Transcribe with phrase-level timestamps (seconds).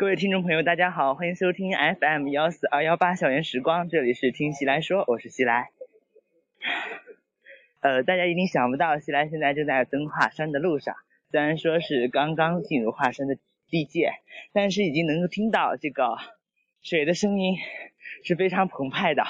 [0.00, 5.72] 各位听众朋友，大家好，欢迎收听 FM 幺四二幺八校园时光，这里是听西来说，我是西来。
[7.80, 10.96] 呃，大家一定想不到，西来现在正在登华山的路上。
[11.30, 13.36] 虽然说是刚刚进入华山的
[13.68, 14.14] 地界，
[14.54, 16.16] 但是已经能够听到这个
[16.80, 17.58] 水的声音
[18.24, 19.22] 是非常澎湃的，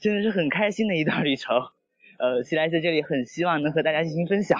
[0.00, 1.68] 真的是很开心的一段旅程。
[2.18, 4.58] 呃，西来在这里很希望能和大家进行分享。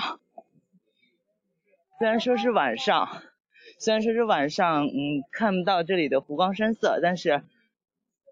[1.98, 3.24] 虽然说是晚上。
[3.78, 7.42] 虽然说是晚上，嗯，看不到这里的湖光山色，但是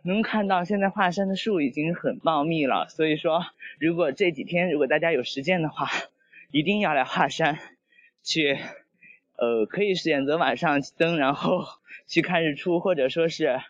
[0.02, 2.88] 能看到现在华山的树已经很茂密了。
[2.88, 3.44] 所以说，
[3.78, 5.88] 如果这几天如果大家有时间的话，
[6.50, 7.60] 一定要来华山
[8.24, 8.58] 去，
[9.36, 11.64] 呃，可以选择晚上登，然后
[12.08, 13.60] 去看日出，或者说是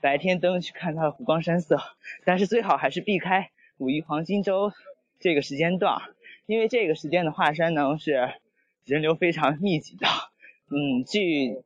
[0.00, 1.80] 白天登去看它的湖光山色。
[2.24, 4.72] 但是最好还是避开五一黄金周
[5.18, 6.00] 这个时间段，
[6.46, 8.34] 因为这个时间的华山呢是
[8.84, 10.06] 人流非常密集的。
[10.70, 11.62] 嗯，据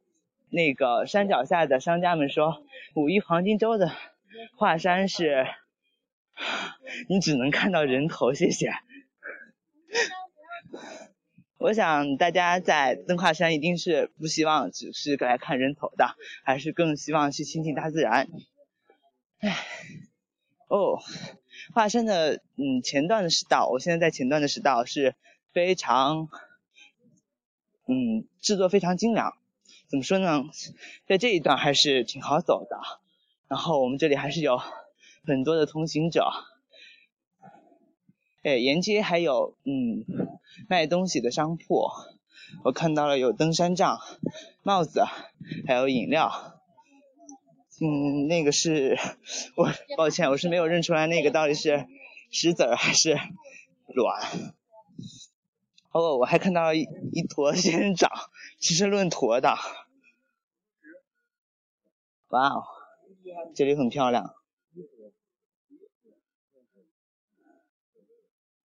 [0.49, 2.63] 那个山脚下的商家们说，
[2.95, 3.91] 五一黄金周的
[4.57, 5.45] 华山是，
[7.09, 8.33] 你只能看到人头。
[8.33, 8.71] 谢谢。
[11.59, 18.29] 我想大家在登华山一定是不希望只是来看人头的，还是更希望去亲近大自然。
[19.41, 19.57] 唉，
[20.69, 21.01] 哦，
[21.75, 25.17] 华山的嗯前段的石道，我现在在前段的石道是
[25.53, 26.29] 非常。
[27.93, 29.35] 嗯，制作非常精良，
[29.89, 30.45] 怎么说呢？
[31.07, 32.79] 在这一段还是挺好走的。
[33.49, 34.59] 然后我们这里还是有
[35.27, 36.27] 很多的通行者。
[38.43, 40.07] 哎，沿街还有嗯
[40.71, 41.91] 卖东西的商铺，
[42.65, 43.99] 我看到了有登山杖、
[44.63, 45.05] 帽子，
[45.67, 46.59] 还有饮料。
[47.81, 48.97] 嗯，那个是
[49.55, 51.87] 我抱歉，我是没有认出来那个到底是
[52.31, 53.19] 石子儿还是
[53.87, 54.55] 卵。
[55.93, 58.11] 哦，我还看到一一坨仙人掌，
[58.59, 59.57] 其实论坨的。
[62.29, 62.65] 哇哦，
[63.55, 64.35] 这里很漂亮。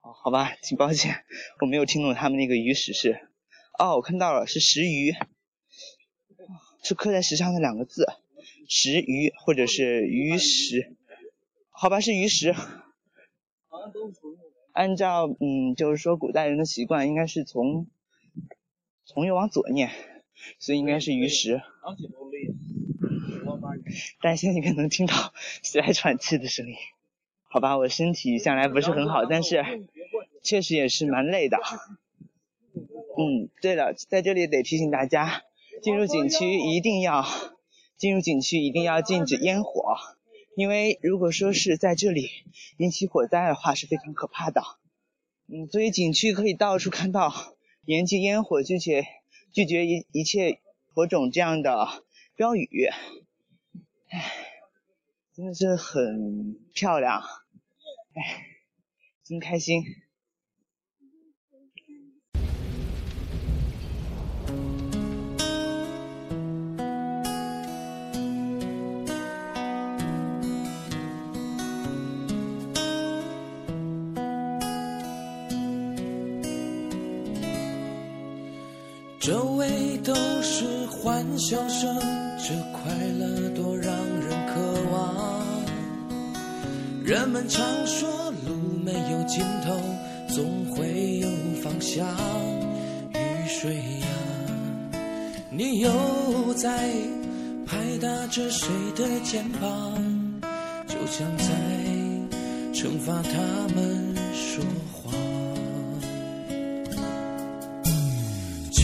[0.02, 1.24] 哦，好吧，挺抱歉，
[1.60, 3.26] 我没有听懂他们那个鱼石是。
[3.78, 5.14] 哦，我看到了，是石鱼，
[6.82, 8.06] 是刻在石上的两个字，
[8.68, 10.94] 石鱼或者是鱼石。
[11.70, 12.52] 好吧，是鱼石。
[12.52, 14.20] 好像都是
[14.74, 17.86] 按照嗯，就是说古代人的习惯，应该是从
[19.04, 19.90] 从右往左念，
[20.58, 21.62] 所以应该是鱼食。
[24.20, 25.32] 但现在应该能听到
[25.62, 26.74] 起来喘气的声音。
[27.44, 29.64] 好吧，我身体向来不是很好，但是
[30.42, 31.56] 确实也是蛮累的。
[33.16, 35.42] 嗯，对了，在这里得提醒大家，
[35.82, 37.24] 进入景区一定要
[37.96, 39.94] 进入景区一定要禁止烟火。
[40.56, 42.31] 因为如果说是在这里
[42.78, 44.62] 引起火灾的话，是非常可怕的。
[45.47, 49.04] 嗯，所以景区可以到处看到严禁烟火，拒绝
[49.53, 50.60] 拒绝一一切
[50.93, 52.04] 火种这样的
[52.37, 52.69] 标语。
[54.09, 54.32] 唉，
[55.34, 57.20] 真的是很漂亮，
[58.14, 58.47] 唉，
[59.25, 59.82] 真开心。
[79.24, 81.98] 周围都是欢笑声，
[82.38, 83.90] 这快乐多让
[84.20, 84.60] 人渴
[84.92, 85.46] 望。
[87.02, 88.06] 人们常说
[88.46, 89.74] 路没有尽头，
[90.28, 91.28] 总会有
[91.62, 92.06] 方向。
[93.14, 94.06] 雨水呀，
[95.50, 96.90] 你又在
[97.66, 100.42] 拍打着谁的肩膀？
[100.86, 101.44] 就像在
[102.74, 104.62] 惩罚他们说。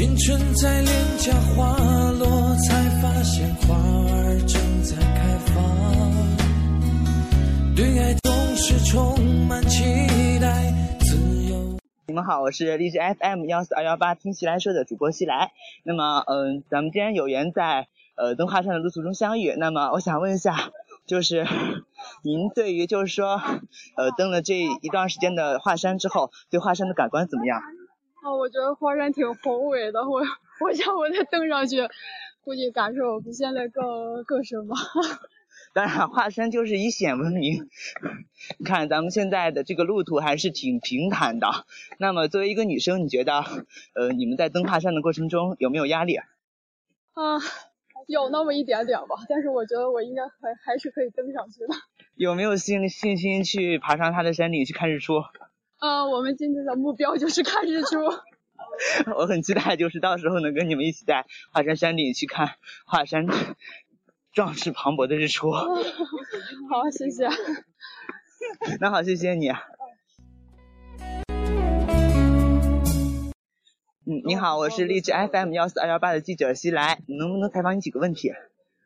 [0.00, 1.76] 青春在脸颊滑
[2.12, 5.62] 落，才发现花儿正在开放。
[7.76, 9.84] 对爱总是充满期
[10.41, 11.76] 待，自由。
[12.06, 15.52] 你们好，我是荔枝 FM 幺四二幺八听西来说的主播西来。
[15.82, 17.86] 那么，嗯，咱们今天有缘在
[18.16, 19.54] 呃登华山的路途中相遇。
[19.58, 20.70] 那么，我想问一下，
[21.04, 21.46] 就是
[22.24, 23.38] 您对于就是说
[23.98, 27.60] 呃登了这一段时间的华山之后，对华山的感官怎么样？
[28.22, 30.20] 啊，我觉得华山挺宏伟的，我
[30.60, 31.78] 我想我再登上去，
[32.42, 34.76] 估计感受比现在更更深吧。
[35.72, 37.68] 当然，华山就是以险闻名。
[38.58, 41.48] 你看咱们现在的这个路途还是挺平坦的。
[41.98, 43.44] 那么作为一个女生，你觉得
[43.94, 46.16] 呃你们在登华山的过程中有没有压力？
[46.16, 47.38] 啊，
[48.06, 51.68] 有那么一点点吧，但是我觉得我应该还还是可以登上去的。
[52.16, 55.22] 有没有信信心去爬上它的山顶去看日出？
[55.80, 57.97] 呃，我们今天的目标就是看日出。
[59.16, 63.27] 我很期待，就是到时候能跟你们一起在华山山顶去看华山
[64.32, 65.50] 壮士磅礴的日出。
[65.53, 65.66] 好，
[66.92, 67.28] 谢谢。
[68.78, 69.48] 那好，谢谢你。
[74.04, 78.32] 嗯，你好，我是荔枝 FM 幺四二幺八的记者西来，能不能采访你几个问题？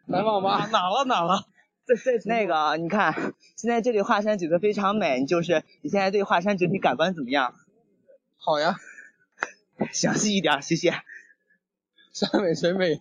[0.08, 1.46] 采访吧，哪了哪了？
[1.86, 7.54] 在在那个，你看，现在这里华山景色非常美，就是你现在对华山整体感官怎么样？
[8.36, 8.76] 好呀。
[9.90, 10.94] 详细一点，谢谢。
[12.12, 13.00] 山美水美，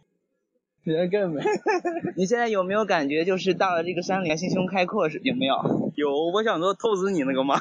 [0.81, 1.43] 人更美。
[2.17, 5.93] 你现在有没有感觉，就是到了这个山里，心胸开阔是有没有？
[5.95, 7.59] 有，我想说透支你那个吗？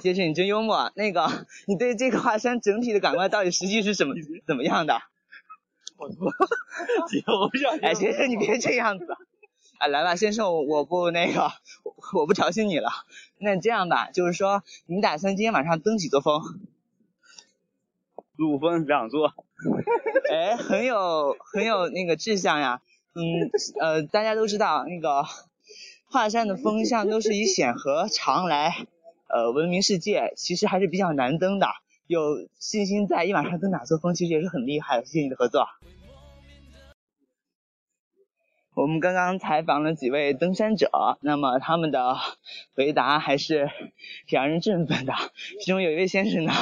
[0.00, 0.90] 先生你真幽默。
[0.96, 4.14] 那个，你对这个华山整体的感官到底实际是什么
[4.46, 5.02] 怎么样的？
[6.00, 6.32] 我错，
[7.40, 7.78] 我不想。
[7.80, 9.06] 哎，先生你别这样子。
[9.78, 11.52] 啊，来吧，先生，我不那个，
[12.14, 12.90] 我不调戏你了。
[13.38, 16.42] 那这样吧，就是说，你打算今天晚上登几座峰？
[18.38, 19.34] 五峰两座。
[20.32, 22.80] 哎，很有很有那个志向呀。
[23.14, 23.50] 嗯，
[23.80, 25.24] 呃，大家都知道，那个
[26.06, 28.86] 华山的峰向都是以险和长来
[29.28, 31.68] 呃闻名世界，其实还是比较难登的。
[32.06, 35.06] 有信心在一晚上登哪座峰，其实也是很厉害的。
[35.06, 35.66] 谢谢你的合作。
[38.80, 42.16] 我们刚刚采访了几位登山者，那么他们的
[42.72, 43.68] 回答还是
[44.26, 45.12] 挺让人振奋的。
[45.60, 46.52] 其中有一位先生呢，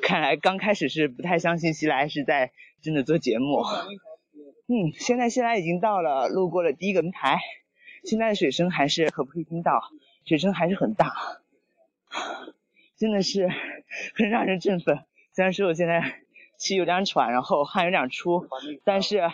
[0.00, 3.62] 看来刚开始是不太相信西来是在真的做节目。
[4.68, 7.40] 嗯，现在现在已经到了，路过了第一个门台，
[8.04, 9.82] 现在的水声还是可不可以听到？
[10.24, 11.12] 水声还是很大，
[12.96, 13.50] 真的是
[14.14, 15.00] 很让人振奋。
[15.34, 16.22] 虽然说我现在
[16.56, 18.48] 气有点喘，然后汗有点出，
[18.82, 19.30] 但是。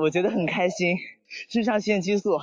[0.00, 0.96] 我觉得很开心，
[1.50, 2.40] 肾上腺激素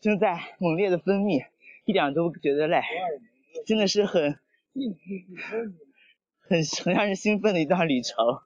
[0.00, 1.46] 正在猛烈的分泌，
[1.86, 2.82] 一点都不觉得累，
[3.66, 4.38] 真的是很
[6.38, 8.40] 很很让人兴奋的一段旅程。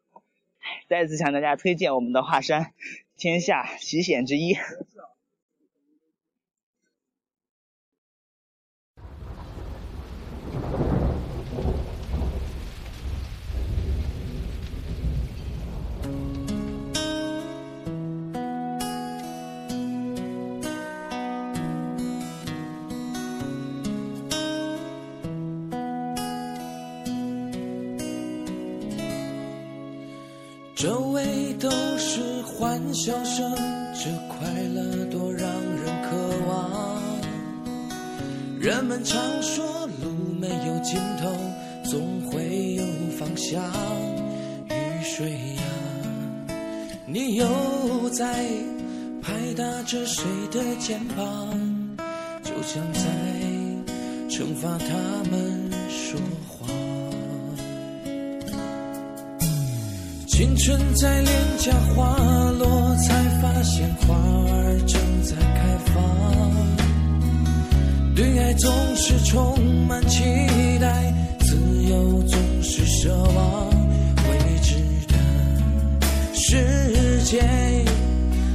[0.89, 2.73] 再次向大家推荐我们的华山，
[3.17, 4.55] 天下奇险之一。
[31.63, 33.55] 都是欢笑声，
[33.95, 36.17] 这快乐多让人渴
[36.49, 37.01] 望。
[38.59, 40.11] 人们常说路
[40.41, 41.33] 没有尽头，
[41.89, 42.85] 总会有
[43.17, 43.63] 方向。
[44.71, 45.63] 雨水呀，
[47.07, 47.47] 你又
[48.11, 48.45] 在
[49.23, 51.97] 拍打着谁的肩膀？
[52.43, 53.01] 就像在
[54.29, 56.19] 惩罚他们说。
[60.33, 62.17] 青春在脸颊滑
[62.59, 66.03] 落，才发现花儿正在开放。
[68.15, 70.25] 对爱总是充满期
[70.81, 73.69] 待，自由总是奢望。
[74.31, 74.75] 未知
[75.07, 75.19] 的
[76.33, 77.43] 世界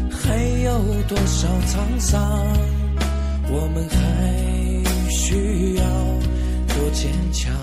[0.10, 2.44] 还有多少沧桑？
[3.52, 3.96] 我们还
[5.12, 5.84] 需要
[6.74, 7.54] 多坚强。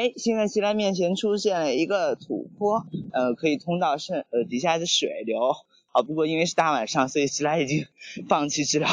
[0.00, 5.52] 哎，现在西兰面前出现了一个土坡，呃，可以通到渗呃底下的水流。
[5.92, 7.84] 好，不过因为是大晚上，所以西兰已经
[8.26, 8.88] 放弃治疗，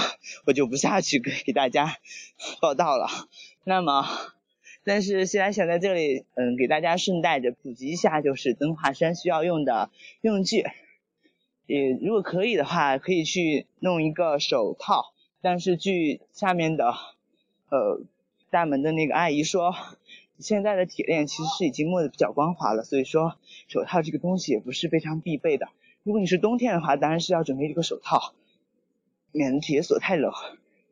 [0.46, 1.96] 我就不下去给给大家
[2.60, 3.08] 报道了。
[3.64, 4.06] 那么，
[4.84, 10.66] 但是西来想在这里，嗯，给大家顺带着普及一下，就是登华山需要用的用具。
[11.68, 15.14] 也如果可以的话，可以去弄一个手套。
[15.42, 16.94] 但是据下面的
[17.70, 18.02] 呃
[18.50, 19.74] 大门的那个阿姨说。
[20.40, 25.68] 现在的铁链其实是已经磨得比较光滑了，所以说手套这个东西也不是非常必备的。
[26.04, 28.34] 如果你是冬天的话，当然是要准备这个手套，
[29.32, 30.32] 免得铁锁太冷，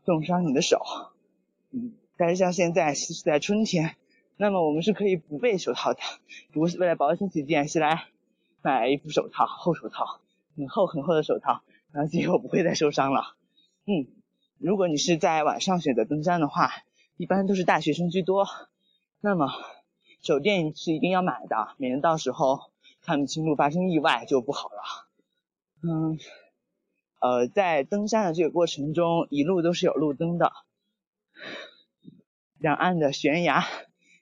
[0.04, 0.82] 冻伤你的手。
[1.72, 3.96] 嗯，但是像现在是在春天，
[4.36, 6.00] 那么我们是可以不备手套的。
[6.52, 8.06] 不过为了保险起见，是来
[8.62, 10.22] 买一副手套，厚手套，
[10.58, 11.62] 很厚很厚的手套，
[11.92, 13.36] 然后今后不会再受伤了。
[13.86, 14.08] 嗯，
[14.58, 16.72] 如果你是在晚上选择登山的话，
[17.16, 18.48] 一般都是大学生居多。
[19.26, 19.52] 那么，
[20.22, 22.60] 手电是一定要买的，免得到时候
[23.02, 25.10] 看不清路发生意外就不好了。
[25.82, 26.20] 嗯，
[27.20, 30.52] 呃，在登山的这个过程中，一路都是有路灯的。
[32.60, 33.66] 两岸的悬崖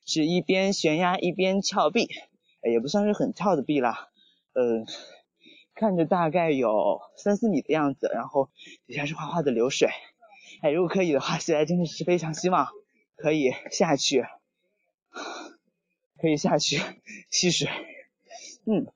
[0.05, 2.07] 是一边悬崖一边峭壁，
[2.61, 4.09] 也不算是很峭的壁了。
[4.53, 4.85] 呃，
[5.75, 8.49] 看着大概有三四米的样子，然后
[8.87, 9.89] 底下是哗哗的流水。
[10.61, 12.69] 哎，如果可以的话，现在真的是非常希望
[13.17, 14.25] 可以下去，
[16.23, 16.79] 可以下去
[17.29, 17.67] 戏水。
[18.65, 18.87] 嗯，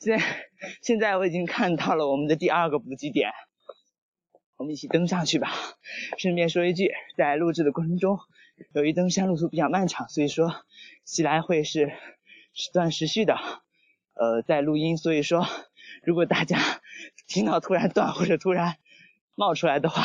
[0.00, 0.50] 现在
[0.82, 3.30] 现在我已经看到了我们的第二个补给点，
[4.56, 5.52] 我们一起登上去吧。
[6.18, 8.18] 顺便说一句，在录制的过程中，
[8.74, 10.64] 由于登山路途比较漫长，所以说
[11.04, 11.92] 西来会是
[12.72, 13.36] 断时续的，
[14.14, 14.96] 呃，在录音。
[14.96, 15.46] 所以说，
[16.02, 16.58] 如果大家
[17.28, 18.76] 听到突然断或者突然
[19.36, 20.02] 冒出来的话，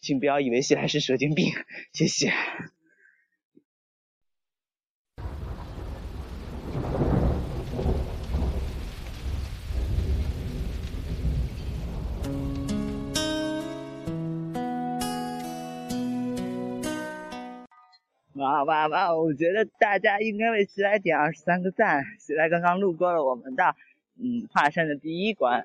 [0.00, 1.52] 请不要以为西来是蛇精病，
[1.92, 2.32] 谢谢。
[18.40, 19.14] 哇哇哇！
[19.14, 22.02] 我觉得大家应该为西来点二十三个赞。
[22.18, 23.76] 西来刚刚路过了我们的
[24.16, 25.62] 嗯华山的第一关，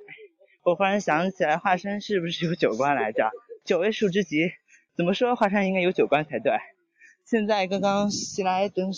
[0.62, 3.32] 我忽然想起来，华山是不是有九关来着？
[3.64, 4.52] 九位数之极，
[4.94, 6.52] 怎么说华山应该有九关才对？
[7.24, 8.92] 现在刚刚西来登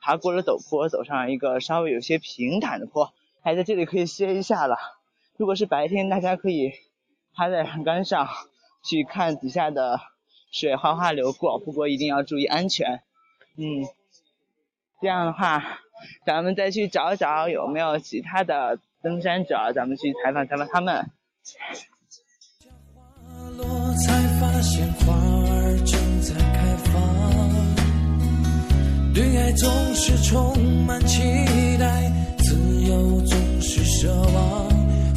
[0.00, 4.76] 爬过了陡坡，走上一个稍微有些平坦的坡，还在这里可以歇一下了。
[5.36, 6.70] 如果是白天，大家可以
[7.34, 8.28] 趴在栏杆上
[8.84, 9.98] 去看底下的
[10.52, 13.02] 水哗哗流过，不过一定要注意安全。
[13.58, 13.84] 嗯，
[15.02, 15.80] 这样的话，
[16.24, 21.10] 咱们再去找找有没有其他的登山者，咱们去采访采访他们。
[24.06, 26.94] 才发现花儿正在开放，
[29.12, 31.20] 对爱总是充满期
[31.78, 34.68] 待，自由总是奢望，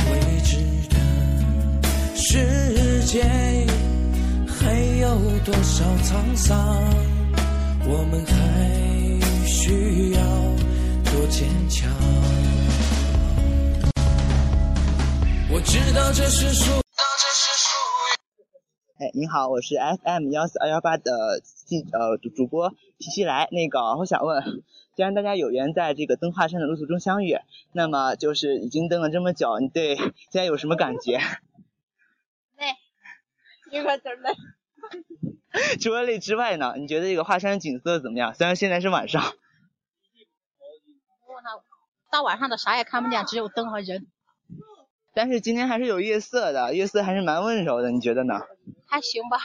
[0.10, 0.57] 未知
[0.89, 0.95] 的
[2.15, 3.21] 世界
[4.48, 7.11] 还有多少沧桑？
[7.83, 10.21] 我们还需要
[11.11, 11.91] 多坚强。
[15.51, 16.81] 我知道这是属。
[19.00, 22.69] 哎，你好，我是 FM 幺四二幺八的记呃主主播
[23.00, 23.47] 皮西来。
[23.51, 24.63] 那个，我想问，
[24.95, 27.35] 既然大家有缘在这个登华山的路途中相遇，
[27.73, 29.95] 那么就是已经登了这么久，你对
[30.29, 31.17] 现在有什么感觉？
[32.57, 32.75] 累，
[33.71, 34.35] 有点累。
[35.81, 36.74] 除了累之外呢？
[36.77, 38.34] 你觉得这个华山景色怎么样？
[38.34, 39.34] 虽然现在是晚上，
[42.12, 44.08] 到晚上的啥也看不见，只有灯和人。
[45.13, 48.41] 但是今天还是有月色的，月色还是蛮温柔的，你觉得呢？
[48.86, 49.38] 还行吧。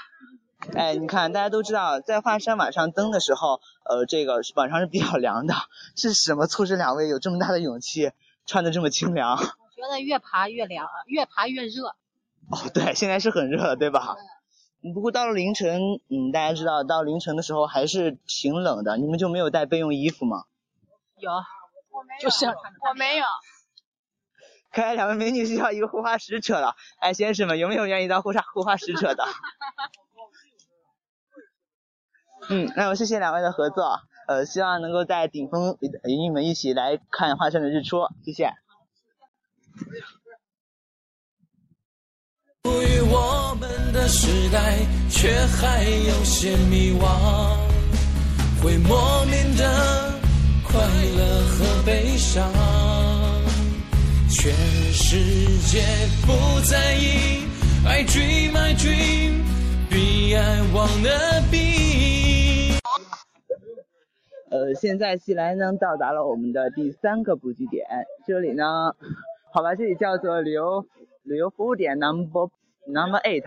[0.75, 5.55] 哎，你看，大家都知道，在华山晚上登的时候，呃，这个晚上是比较凉的。
[5.97, 8.13] 是什么促使两位有这么大的勇气，
[8.47, 9.37] 穿的这么清凉？
[9.37, 11.89] 我觉得越爬越凉，越爬越热。
[12.51, 14.17] 哦，对，现在是很热，对吧？
[14.93, 18.97] 不过到了凌晨，嗯，大家知道到凌晨的时候还是挺冷的。
[18.97, 20.45] 你们就没有带备用衣服吗？
[21.17, 23.25] 有，我没有，就是我没有。
[24.71, 26.77] 看来两位美女需要一个护花使者了。
[26.99, 29.25] 哎，先生们，有没有愿意当护花护花使者的？
[32.51, 34.01] 嗯，那我谢谢两位的合作。
[34.29, 38.09] 呃，希望能够在顶峰与你们一起来看华山的日出。
[38.25, 38.53] 谢谢。
[42.65, 44.79] 属于我们的时代，
[45.09, 47.57] 却还有些迷惘，
[48.63, 50.13] 会莫名的
[50.65, 50.81] 快
[51.17, 52.51] 乐和悲伤。
[54.29, 54.53] 全
[54.93, 55.17] 世
[55.67, 55.83] 界
[56.27, 57.47] 不在意
[57.87, 59.43] ，I dream I dream，
[59.89, 62.77] 比爱 wanna be。
[64.51, 67.87] 呃，现在西来呢到达了我们的第三个补给点，
[68.27, 68.65] 这里呢，
[69.53, 70.87] 好吧，这里叫做旅游。
[71.25, 72.49] 旅游服务点 number
[72.87, 73.45] number eight，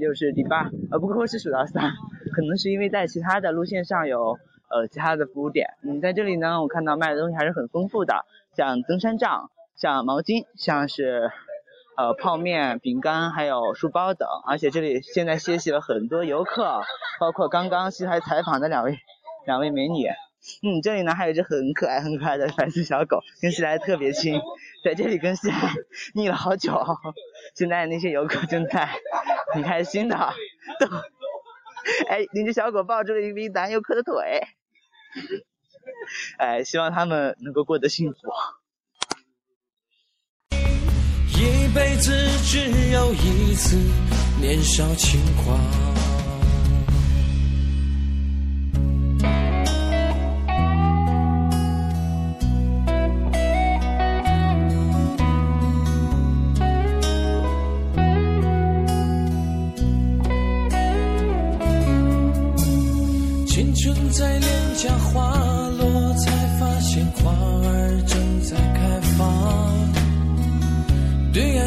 [0.00, 1.92] 就是第八，呃，不过是数到三，
[2.34, 5.68] 可能是因为在其他的路线上有呃其他的服务点。
[5.82, 11.30] 嗯，在这里呢，我看到卖的东西还是很丰富的，像登山杖、像毛巾、像是
[11.96, 14.28] 呃泡面、饼干，还有书包等。
[14.46, 16.82] 而且这里现在歇息了很多游客，
[17.18, 18.98] 包括刚刚西台采访的两位
[19.46, 20.06] 两位美女。
[20.62, 24.40] 嗯，这里呢还有一只很可爱很可爱的白色小狗，跟西来特别亲，
[24.82, 25.74] 在这里跟西安
[26.14, 26.80] 腻了好久。
[27.54, 28.88] 现在那些游客正在
[29.52, 30.16] 很开心的
[30.80, 30.86] 逗，
[32.08, 34.42] 哎，那只小狗抱住了一名男游客的腿，
[36.38, 38.18] 哎，希望他们能够过得幸福。
[41.34, 42.12] 一辈子
[42.44, 43.76] 只有一次
[44.40, 46.21] 年少轻狂。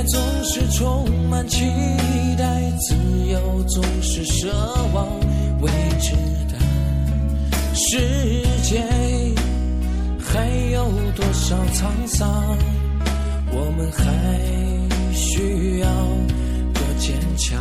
[0.07, 1.65] 总是充满期
[2.37, 2.45] 待，
[2.79, 2.95] 自
[3.27, 4.47] 由总是奢
[4.93, 5.07] 望
[5.61, 6.11] 未知
[6.47, 6.59] 的
[7.73, 8.83] 世界，
[10.19, 10.85] 还有
[11.15, 12.57] 多少沧桑，
[13.51, 15.87] 我们还需要
[16.73, 17.59] 多坚强。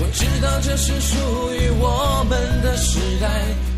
[0.00, 1.16] 我知道这是属
[1.52, 3.28] 于我们的时代，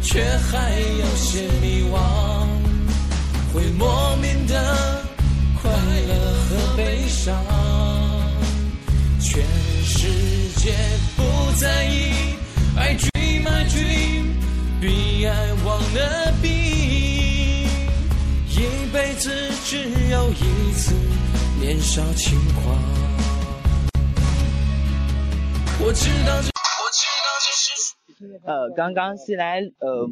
[0.03, 2.60] 却还有些迷惘。
[7.23, 7.37] 上，
[9.21, 9.45] 全
[9.85, 10.09] 世
[10.59, 10.73] 界
[11.19, 12.13] 不在意
[12.79, 17.69] ，I dream I dream，B I wanna be，
[18.49, 19.31] 一辈子
[19.67, 20.95] 只有一次
[21.61, 22.75] 年少轻狂。
[25.83, 27.69] 我知道这，我知道这是。
[28.47, 30.09] 呃，刚刚西来呃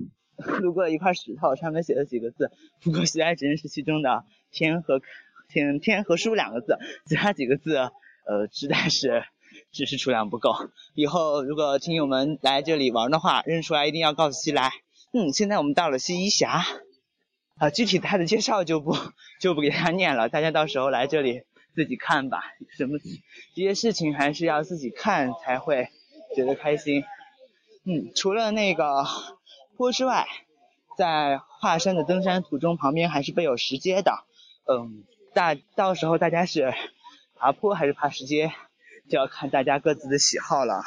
[0.60, 2.50] 路过了一块石头，上面写了几个字，
[2.82, 5.00] 不过西来只认识其中的“天”和
[5.49, 9.25] “天天”和“书”两个字， 其他几个字呃实在是
[9.73, 10.55] 知识储量不够。
[10.95, 14.71] 以后如果听友们来这里玩的话，认出来一定要告诉西来。
[15.12, 16.62] 嗯，现在我们到了西一峡，
[17.57, 18.95] 啊，具体他的介绍就不
[19.40, 21.43] 就不给大家念了，大家到时候来这里
[21.75, 22.43] 自己看吧。
[22.76, 22.99] 什么
[23.55, 25.88] 这些事情还是要自己看才会
[26.37, 27.02] 觉得开心。
[27.85, 29.07] 嗯，除了那个
[29.78, 30.26] 坡之外，
[30.99, 34.12] 在华山的登山途中，旁边还是备有石阶的。
[34.71, 36.75] 嗯，大到时候大家是
[37.37, 38.52] 爬坡还是爬石阶，
[39.08, 40.82] 就要看大家各自的喜好了。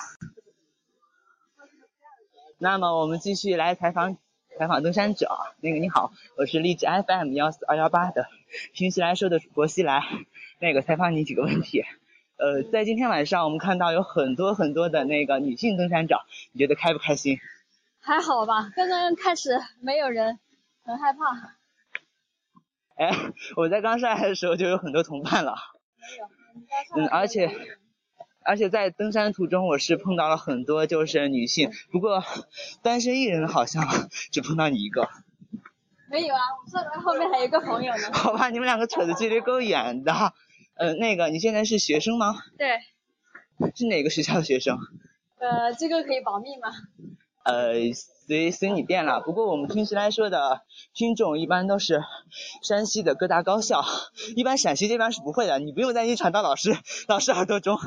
[2.57, 4.17] 那么我们继续来采访
[4.60, 5.29] 采访登山者。
[5.62, 8.27] 那个你好，我是荔枝 FM 幺四二幺八的
[8.74, 10.03] 平西来说的主播西来。
[10.60, 11.83] 那个采访你几个问题。
[12.38, 16.19] 呃，在今天晚上我们看到有很多很多的那个女性登山者，
[16.51, 17.39] 你觉得开不开心？
[18.00, 20.39] 还好吧，刚刚开始没有人，
[20.83, 21.61] 很害怕。
[23.01, 23.10] 哎，
[23.58, 25.55] 我在刚上来的时候就有很多同伴了。
[26.96, 27.49] 嗯，而且
[28.43, 32.23] 而且在登山途中，我是碰到了很多就是女性，不过
[32.84, 33.84] 单身一人好像
[34.32, 35.10] 只碰到你一个。
[36.12, 36.41] 没有啊，
[36.95, 38.04] 我后面还有一个朋友呢。
[38.13, 40.13] 好吧，你们两个扯的距离够远的。
[40.75, 42.36] 呃，那个你现在是学生吗？
[42.58, 42.67] 对。
[43.75, 44.78] 是哪个学校的学生？
[45.39, 46.69] 呃，这个可以保密吗？
[47.45, 47.73] 呃，
[48.32, 49.20] 随随你便了。
[49.20, 50.62] 不过我们平时来说的
[50.94, 52.02] 听众一般都是
[52.63, 53.84] 山西的各大高校，
[54.38, 56.78] 一般陕西这边是不会的，你不用担心传到老师
[57.10, 57.78] 老师耳朵中。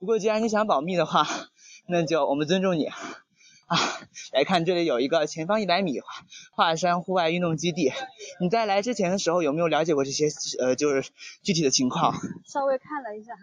[0.00, 1.24] 不过既然你想保密的话，
[1.86, 2.86] 那就我们尊重你。
[2.86, 3.78] 啊，
[4.32, 6.00] 来看这里有一个前方一百米
[6.50, 7.92] 华山户外运动基地。
[8.40, 10.26] 你在来之前的时候有没有了解过这些
[10.58, 11.12] 呃就是
[11.44, 12.12] 具体的情况？
[12.44, 13.34] 稍微看了一下。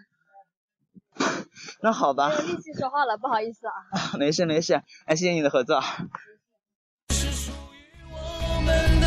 [1.80, 2.28] 那好吧。
[2.28, 3.72] 没有力气说话了，不好意思啊。
[4.18, 5.80] 没 事没事，哎，谢谢你的合作。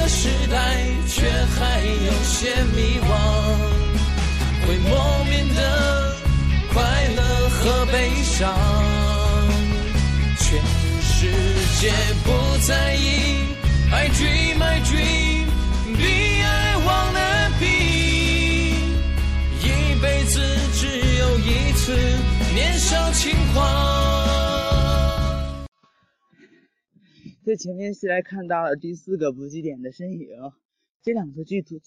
[0.08, 0.58] 时代，
[1.08, 3.08] 却还有些迷惘，
[4.66, 6.16] 会莫名的
[6.74, 6.82] 快
[7.16, 8.54] 乐和悲伤，
[10.40, 10.62] 全
[11.02, 11.32] 世
[11.80, 11.92] 界
[12.24, 12.28] 不
[12.66, 13.46] 在意
[13.92, 15.46] ，I dream I dream，
[15.96, 16.04] 比
[16.44, 17.66] 爱忘了比，
[19.62, 20.40] 一辈子
[20.74, 20.88] 只
[21.18, 21.98] 有一次
[22.54, 24.03] 年少轻狂。
[27.46, 30.30] 在前面西来看到了第四个补给点的身影，
[31.02, 31.82] 这两个距途，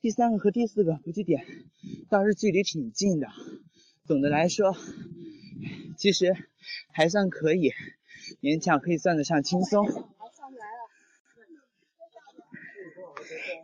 [0.00, 1.44] 第三个和第四个补给点
[2.08, 3.28] 倒是距离挺近的。
[4.06, 4.74] 总的来说，
[5.98, 6.34] 其实
[6.90, 7.72] 还算可以，
[8.40, 9.86] 勉强可以算得上轻松。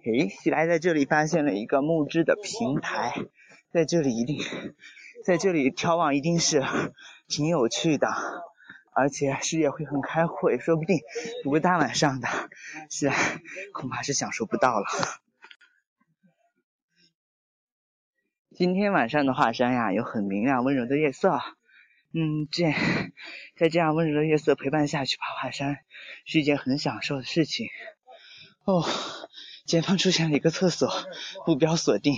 [0.04, 3.14] 诶，喜来在这里发现了一个木质的平台，
[3.70, 4.40] 在这里一定，
[5.24, 6.62] 在这里眺望一定是
[7.28, 8.08] 挺有趣的。
[8.94, 10.98] 而且视野会很开阔，也说不定。
[11.42, 12.28] 不过大晚上的，
[12.90, 13.10] 是
[13.72, 14.86] 恐怕是享受不到了。
[18.54, 21.40] 今天晚上的华山呀，有很明亮温柔的夜色。
[22.12, 22.74] 嗯，这
[23.56, 25.78] 在这样温柔的夜色陪伴下去爬华山，
[26.26, 27.68] 是一件很享受的事情。
[28.64, 28.84] 哦，
[29.66, 30.92] 前方出现了一个厕所，
[31.46, 32.14] 目标锁定。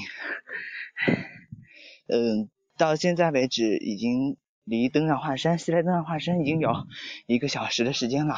[2.12, 4.36] 嗯，到现在为止已经。
[4.64, 6.86] 离登上华山，西来登上华山已经有
[7.26, 8.36] 一个小时的时间了。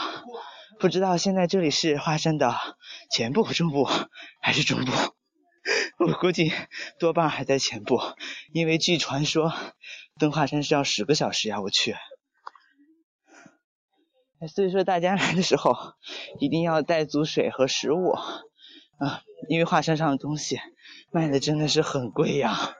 [0.78, 2.54] 不知道现在这里是华山的
[3.10, 3.88] 前部、中部
[4.42, 4.92] 还是中部？
[5.98, 6.52] 我估计
[6.98, 8.00] 多半还在前部，
[8.52, 9.52] 因为据传说
[10.18, 11.60] 登华山是要十个小时呀！
[11.60, 11.96] 我去。
[14.54, 15.74] 所以说大家来的时候
[16.40, 20.60] 一定要带足水和食物啊，因为华山上的东西
[21.10, 22.74] 卖的真的是很贵呀。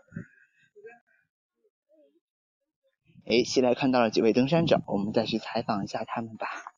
[3.29, 6.76] 哎，现在看到了几位登山者，我们再去采访一下他们吧。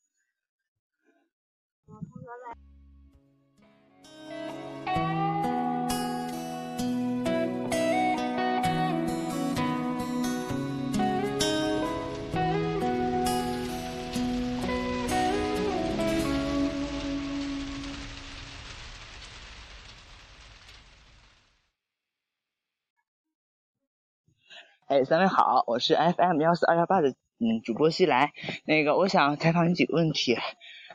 [24.88, 28.32] 哎，三位好，我是 FM 幺四二幺八的嗯主播西来。
[28.64, 30.34] 那个，我想采访你几个问题。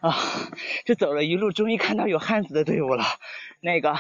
[0.02, 0.16] 啊，
[0.84, 3.04] 这走了一路，终于看到有汉子的队伍了。
[3.62, 3.96] 那个，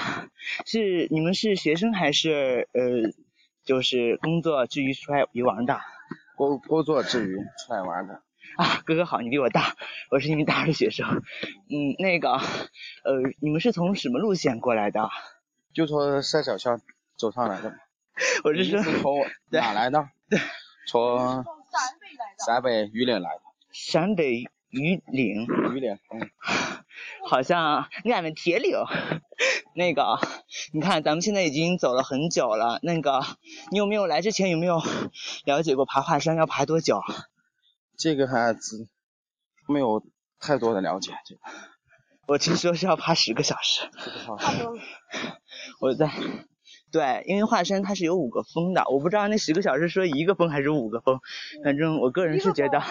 [0.65, 3.13] 是你们是学生还是呃，
[3.65, 5.79] 就是工作之余出来游玩的？
[6.35, 8.23] 工工作之余出来玩的。
[8.57, 9.75] 啊，哥哥好，你比我大，
[10.09, 11.07] 我是一名大二的学生。
[11.07, 15.07] 嗯，那个，呃，你们是从什么路线过来的？
[15.71, 16.81] 就从三小巷
[17.15, 17.75] 走上来的。
[18.43, 20.07] 我是说，从 哪来的？
[20.29, 20.39] 对，
[20.87, 21.43] 从陕
[21.99, 22.45] 北来的。
[22.45, 23.41] 陕北榆林来的。
[23.71, 25.45] 陕北榆林。
[25.45, 26.29] 榆林，嗯。
[27.27, 28.77] 好像俺们铁岭。
[29.75, 30.19] 那个，
[30.73, 32.79] 你看咱们现在已经走了很久了。
[32.83, 33.21] 那个，
[33.71, 34.79] 你有没有来之前有没有
[35.45, 37.01] 了解过爬华山要爬多久？
[37.97, 38.87] 这个还只
[39.67, 40.05] 没有
[40.39, 41.13] 太多的了解。
[41.25, 41.41] 这个，
[42.27, 43.89] 我听说是要爬十个小时。
[45.79, 46.11] 我在，
[46.93, 51.19] 对，因为华山它是有五个峰的，我不知道那十个小时说一个峰还是五个峰，
[51.63, 52.83] 反正我个人是觉得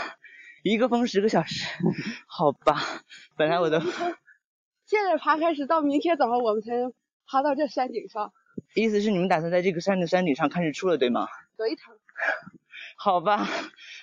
[0.65, 1.65] 一个峰十个小时，
[2.27, 2.83] 好吧。
[3.37, 6.93] 本来我都现在爬开始，到明天早上我们才能
[7.27, 8.33] 爬到这山顶上。
[8.75, 11.29] 意思是你们打算在这个山的山顶上看日出了，对吗？
[11.57, 11.95] 走一趟。
[12.96, 13.46] 好吧。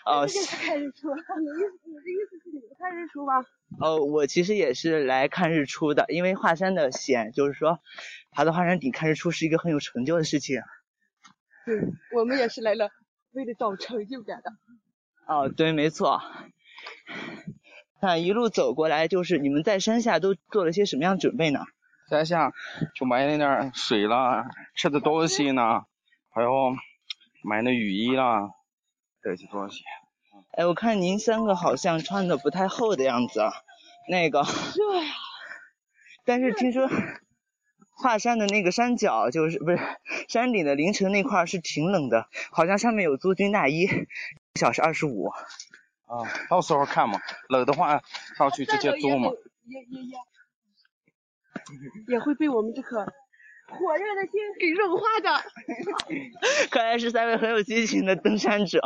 [0.05, 0.27] 哦。
[0.27, 1.07] 这是看日出。
[1.09, 3.33] 你意思，你的意思是你们看日出吗？
[3.79, 7.79] 哦，我其实也是来看日出的，因为华山的险，就是说
[8.31, 10.61] 爬到华山顶看日出是一个很有成就的事情。
[11.65, 11.79] 对，
[12.15, 12.89] 我们也是来了，
[13.31, 14.51] 为了找成就感的。
[15.27, 16.21] 哦，对，没错。
[18.01, 21.59] 看一路走过来，就是你们在山下都做了些什么样的准备呢？
[22.09, 22.51] 山下
[22.95, 25.83] 就买那点水啦，吃的东西呢，
[26.33, 26.49] 还有
[27.43, 28.49] 买那雨衣啦，
[29.35, 29.83] 这些东西。
[30.51, 33.51] 哎，我看您三个好像穿的不太厚的样子啊，
[34.09, 34.41] 那个。
[34.41, 35.11] 热呀。
[36.25, 36.89] 但是听说
[37.91, 39.79] 华山的那个山脚就是不是
[40.27, 45.27] 山顶的凌晨那块是挺冷的，好像上面有租军大衣，一小时二十五。
[45.27, 48.01] 啊，到时候看嘛，冷的话
[48.35, 49.29] 上去直接租嘛。
[49.65, 50.17] 也也也
[52.07, 53.05] 也会被我们这颗
[53.69, 55.43] 火热的心给融化的。
[56.71, 58.81] 看来是三位很有激情的登山者。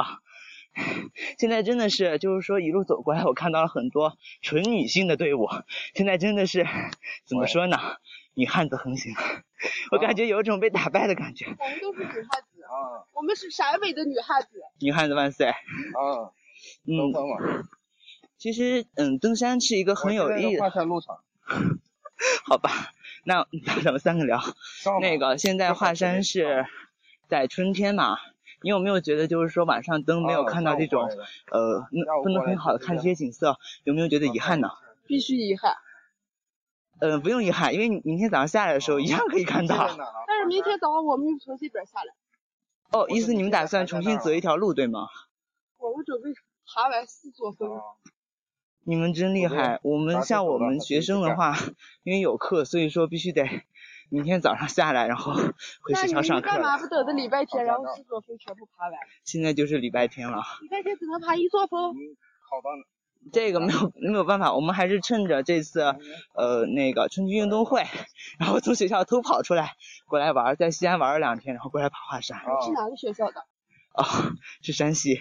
[1.37, 5.47] 现在真的是，就是说一路走过来，我看到了很多纯女性的队伍。
[5.93, 6.65] 现在真的是
[7.25, 7.77] 怎么说呢？
[8.35, 9.13] 女汉子横行，
[9.91, 11.45] 我感觉有一种被打败的感觉。
[11.45, 13.05] 我们都是女汉子啊！
[13.13, 14.47] 我们是陕北的女汉子。
[14.79, 15.49] 女汉子万岁！
[15.49, 16.33] 啊，
[16.87, 17.13] 嗯。
[18.39, 20.61] 其实，嗯，登山是一个很有意义的。
[20.61, 21.19] 华山路场。
[22.45, 22.71] 好吧，
[23.23, 23.47] 那
[23.83, 24.39] 咱们三个聊。
[25.01, 26.65] 那个，现在华山是
[27.27, 28.17] 在春天嘛？
[28.61, 31.09] 你有没有觉得，就是说晚上灯没有看到这种，
[31.51, 31.85] 呃，
[32.23, 34.69] 不能很好的看这些景色，有没有觉得遗憾呢？
[35.05, 35.75] 必须遗憾。
[36.99, 39.87] 呃，不用遗憾，因为明天早上下来的时候一样可以看到。
[40.27, 42.13] 但是明天早上我们又从这边下来。
[42.91, 45.07] 哦，意思你们打算重新走一条路，对吗？
[45.77, 46.29] 我们准备
[46.65, 47.69] 爬完四座峰。
[48.85, 49.79] 你们真厉害！
[49.83, 51.55] 我们像我们学生的话，
[52.03, 53.43] 因为有课，所以说必须得
[54.09, 55.33] 明天早上下来，然后
[55.81, 56.47] 回学校上课。
[56.47, 58.93] 那你干嘛不等着礼拜天，然后四座峰全部爬完？
[59.23, 60.43] 现在就是礼拜天了。
[60.61, 61.93] 礼拜天只能爬一座峰。
[62.49, 62.69] 好吧。
[63.31, 65.79] 这个没有没有办法，我们还是趁着这次
[66.35, 67.85] 呃那个春季运动会，
[68.37, 69.71] 然后从学校偷跑出来
[70.07, 72.37] 过来玩，在西安玩了两天，然后过来爬华山。
[72.65, 73.45] 是哪个学校的？
[73.93, 74.03] 哦，
[74.61, 75.19] 是山西，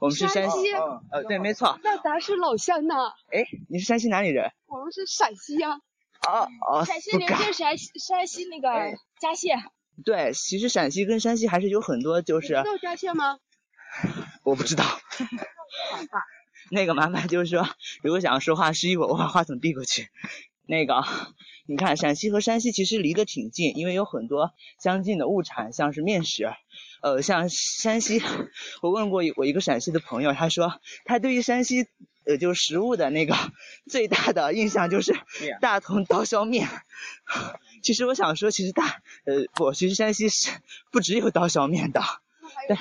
[0.00, 0.72] 我们是山西。
[1.10, 1.78] 呃，对，没错。
[1.82, 2.94] 那咱是老乡呢。
[3.32, 4.52] 哎，你是山西哪里人？
[4.66, 5.80] 我们是陕西呀。
[6.28, 6.84] 哦哦。
[6.84, 9.58] 陕西邻近山西山西那个嘉县。
[10.04, 12.46] 对，其实陕西跟山西还是有很多就是。
[12.48, 13.38] 知道嘉县吗？
[14.44, 14.84] 我不知道。
[16.70, 17.68] 那个麻烦就是说，
[18.02, 20.08] 如果想要说话示意我，我把话筒递过去。
[20.66, 21.04] 那个，
[21.66, 26.52] 你看陕西和山西其实离得挺近，因为有很多相近的物产，像是面食。
[27.02, 28.22] 呃，像山西，
[28.80, 31.88] 我问过我一个陕西的朋友，他说他对于山西
[32.24, 33.34] 呃就食物的那个
[33.88, 35.12] 最大的印象就是
[35.60, 36.68] 大同刀削面。
[37.82, 40.50] 其实我想说，其实大呃不，其实山西是
[40.92, 42.00] 不只有刀削面的。
[42.68, 42.76] 对。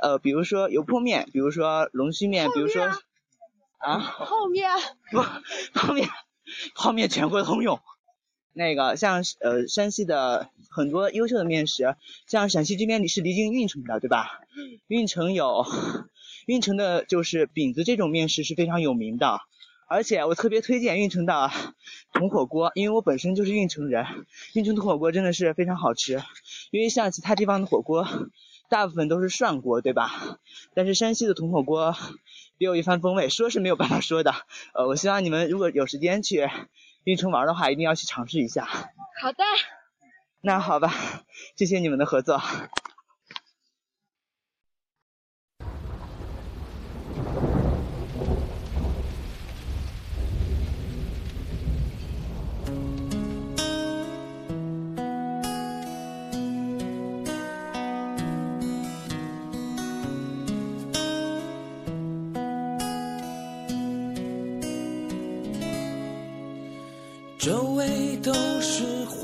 [0.00, 2.84] 呃，比如说油泼面，比如说龙须面，比如说
[3.78, 4.70] 啊泡面
[5.10, 5.22] 不
[5.74, 6.08] 泡面
[6.74, 7.80] 泡面全国通用。
[8.52, 11.94] 那个像呃山西的很多优秀的面食，
[12.26, 14.40] 像陕西这边你是离近运城的，对吧？
[14.88, 15.64] 运城有
[16.46, 19.38] 运城的就是饼子这种面食是非常有名的，
[19.86, 21.50] 而且我特别推荐运城的
[22.12, 24.06] 铜火锅，因为我本身就是运城人，
[24.54, 26.20] 运城铜火锅真的是非常好吃。
[26.72, 28.08] 因为像其他地方的火锅，
[28.68, 30.38] 大部分都是涮锅，对吧？
[30.74, 31.96] 但是山西的铜火锅
[32.56, 34.34] 别有一番风味，说是没有办法说的。
[34.74, 36.48] 呃，我希望你们如果有时间去。
[37.04, 38.66] 运城玩的话，一定要去尝试一下。
[38.66, 39.42] 好的。
[40.42, 40.92] 那好吧，
[41.56, 42.42] 谢谢你们的合作。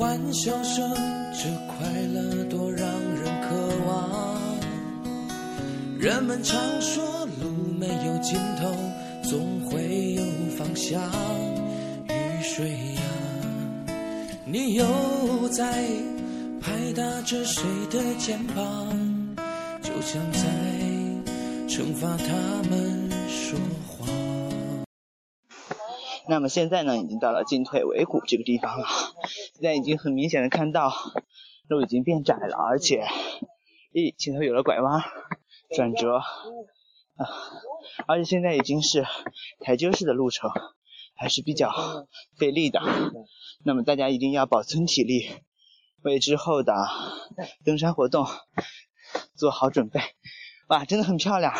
[0.04, 0.94] 欢笑声，
[1.32, 4.38] 这快乐多让人渴望。
[5.98, 8.70] 人们常说路没有尽头，
[9.22, 10.22] 总会有
[10.58, 11.00] 方向。
[12.10, 13.02] 雨水呀，
[14.44, 14.84] 你又
[15.48, 15.72] 在
[16.60, 19.34] 拍打着谁的肩膀，
[19.82, 20.40] 就像在
[21.66, 24.23] 惩罚他们说谎。
[26.26, 28.86] 那么现在呢，已经到了进退维谷这个地方了。
[29.54, 30.92] 现在已经很明显的看到
[31.68, 33.04] 路已经变窄了，而且，
[33.92, 35.02] 咦，前头有了拐弯、
[35.74, 36.24] 转折，啊，
[38.06, 39.04] 而且现在已经是
[39.60, 40.50] 台阶式的路程，
[41.14, 42.06] 还是比较
[42.36, 42.80] 费力的。
[43.62, 45.30] 那么大家一定要保存体力，
[46.02, 46.74] 为之后的
[47.64, 48.26] 登山活动
[49.34, 50.00] 做好准备。
[50.68, 51.54] 哇，真的很漂亮。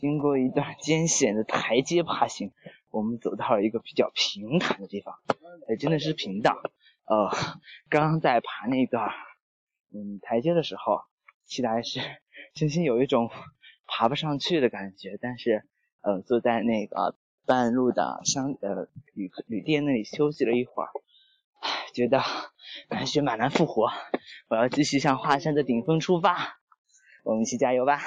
[0.00, 2.52] 经过一段艰险的台阶爬行，
[2.90, 5.14] 我们走到了一个比较平坦的地方，
[5.68, 6.50] 哎，真的是平的。
[7.04, 7.30] 呃，
[7.88, 9.10] 刚刚在爬那段
[9.92, 11.02] 嗯台阶的时候，
[11.44, 12.00] 其实还是
[12.54, 13.30] 真心有一种
[13.86, 15.18] 爬不上去的感觉。
[15.20, 15.64] 但是，
[16.00, 20.88] 呃，坐在那个半路的商呃旅旅店那里休息了一会儿，
[21.94, 22.22] 觉得
[22.88, 23.90] 满血满难复活，
[24.48, 26.60] 我要继续向华山的顶峰出发。
[27.24, 28.00] 我们一起加油吧！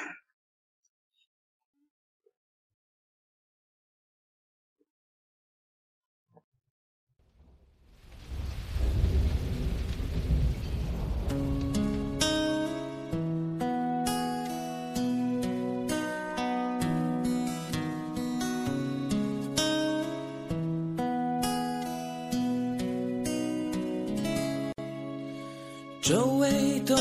[26.14, 26.94] 周围都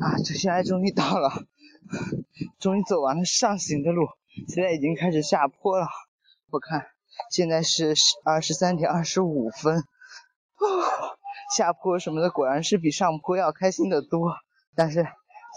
[0.00, 1.30] 啊，这现在终于到了，
[2.58, 4.08] 终于走完了上行的路，
[4.48, 5.86] 现在已经开始下坡了。
[6.48, 6.86] 我看
[7.30, 7.92] 现在是
[8.24, 9.84] 二十三点二十五分，哦，
[11.54, 14.34] 下坡什么的果然是比上坡要开心的多，
[14.74, 15.06] 但是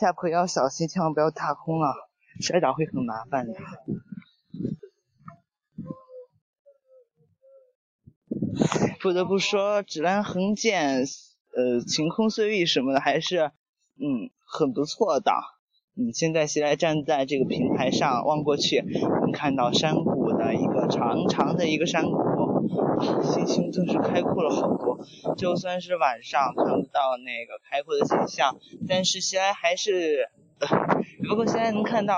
[0.02, 1.96] 下坡要小心，千万不要踏空了，
[2.42, 3.54] 摔倒会很麻烦的。
[9.02, 11.06] 不得不说，指南横剑，
[11.56, 13.52] 呃，晴空碎玉什么的还是，
[14.00, 15.32] 嗯，很不错的。
[15.96, 18.82] 嗯，现在现在站在这个平台上望过去，
[19.22, 25.06] 能看到山谷的一个长长的一个山谷，啊，心情顿时开阔了好多。
[25.38, 30.68] 就算是晚上看不到那个开阔的景象，但是现在还是，呃，
[31.28, 32.16] 不过现在能看到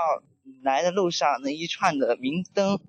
[0.62, 2.80] 来的路上那一串的明灯，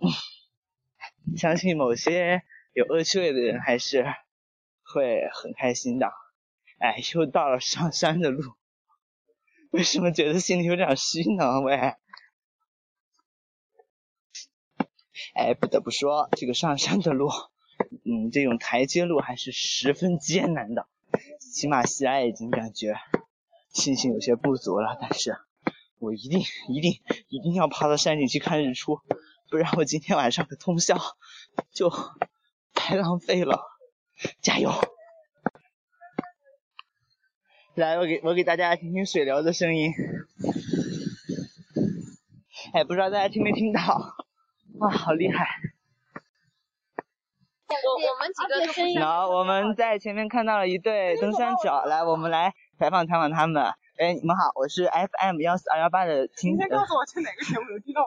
[0.00, 2.42] 嗯，相信某些。
[2.72, 4.04] 有恶趣味的人还是
[4.82, 6.12] 会很开心的。
[6.78, 8.54] 哎，又到了上山的路，
[9.70, 11.60] 为什么觉得心里有点虚呢？
[11.60, 11.74] 喂，
[15.34, 17.28] 哎，不得不说，这个上山的路，
[18.04, 20.86] 嗯，这种台阶路还是十分艰难的。
[21.40, 22.94] 起码西来已经感觉
[23.70, 25.36] 信心有些不足了，但是
[25.98, 26.92] 我一定一定
[27.26, 29.00] 一定要爬到山顶去看日出，
[29.50, 30.96] 不然我今天晚上的通宵
[31.72, 31.90] 就。
[32.88, 33.60] 太浪费了，
[34.40, 34.70] 加油！
[37.74, 39.92] 来，我给我给大家听听水流的声音。
[42.72, 44.14] 哎，不知道大家听没听到？
[44.78, 45.46] 哇，好厉害！
[47.68, 48.98] 我我们几个声音。
[48.98, 53.64] 然后我们在前面看到了一对登山者，来，我们来采访采访他们。
[53.98, 56.54] 哎，你们好，我是 FM 幺四二幺八的听。
[56.54, 58.00] 你先告诉我去哪个节目能听到。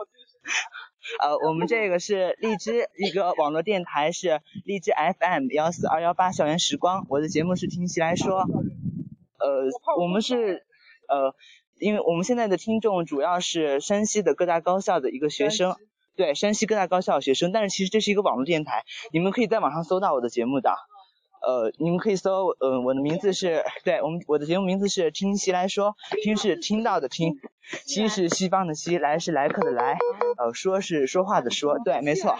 [1.20, 7.06] 呃，我们这个是荔枝一个网络电台，是荔枝 FM 幺四二幺八校园时光。
[7.10, 8.48] 我的节目是听起来说。
[9.40, 9.70] 呃，
[10.00, 10.64] 我们是
[11.08, 11.34] 呃，
[11.80, 15.76] 因为我们现在的听众主要是山西的各大高校的一个学生，
[16.16, 17.52] 对，山西各大高校的学生。
[17.52, 20.76] 但是其实这是一个网络电台，你们可以在网上搜到我的节目的。
[21.46, 27.40] 呃，你们可以搜，呃，我的名字是，对我们我的节目名字是听西来说，听是听到的听，
[27.86, 29.98] 西是西方的西，来是来客的来，
[30.38, 32.38] 呃，说是说话的说，对，没错，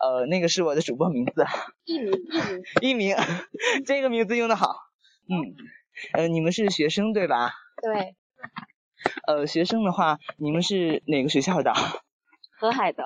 [0.00, 1.46] 呃，那个是我的主播名字，
[1.84, 2.12] 艺名，
[2.80, 3.16] 艺名，
[3.86, 4.74] 这个名字用的好，
[5.28, 5.54] 嗯，
[6.12, 7.52] 呃，你们是学生对吧？
[7.82, 8.16] 对。
[9.26, 11.72] 呃，学生的话，你们是哪个学校的？
[12.58, 13.04] 河海的。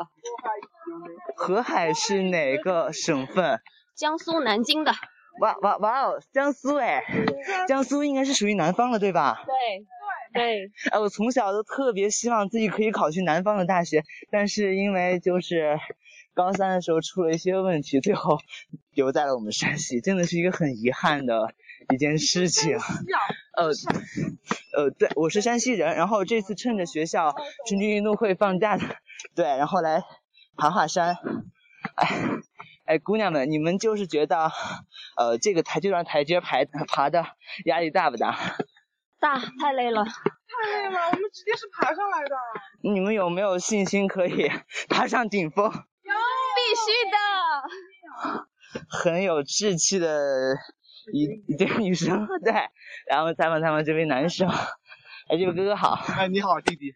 [1.36, 3.60] 河海是哪个省份？
[4.00, 4.92] 江苏南京的，
[5.42, 7.02] 哇哇哇哦，江苏哎，
[7.68, 9.44] 江苏应该是属于南方了对吧？
[9.44, 9.52] 对
[10.32, 10.72] 对。
[10.90, 15.78] 哎，我从小都特别希望自己可以考去南方的大学，但是因为就是
[16.32, 18.38] 高三的时候出了一些问题，最后
[18.94, 21.52] 留在了我们山西，真的是一个很遗憾的
[21.92, 22.78] 一件事情。
[23.54, 23.66] 呃
[24.74, 27.34] 呃，对，我是山西人，然后这次趁着学校
[27.68, 28.84] 春季运动会放假的
[29.34, 30.02] 对，然后来
[30.56, 31.18] 爬华山。
[31.96, 32.06] 哎，
[32.90, 34.50] 哎，姑娘们，你们就是觉得，
[35.16, 37.24] 呃，这个台这段台阶爬爬的
[37.64, 38.36] 压力大不大？
[39.20, 40.04] 大，太累了。
[40.04, 40.10] 太
[40.72, 42.34] 累了，我们直接是爬上来的。
[42.82, 44.50] 你们有没有信心可以
[44.90, 45.66] 爬上顶峰？
[45.66, 47.16] 有必须的。
[48.90, 50.56] 很有志气的
[51.12, 52.52] 一一对女生，对，
[53.08, 54.48] 然后采访采访这位男生，
[55.28, 55.96] 哎，这位哥哥好。
[56.18, 56.92] 哎，你好，弟弟。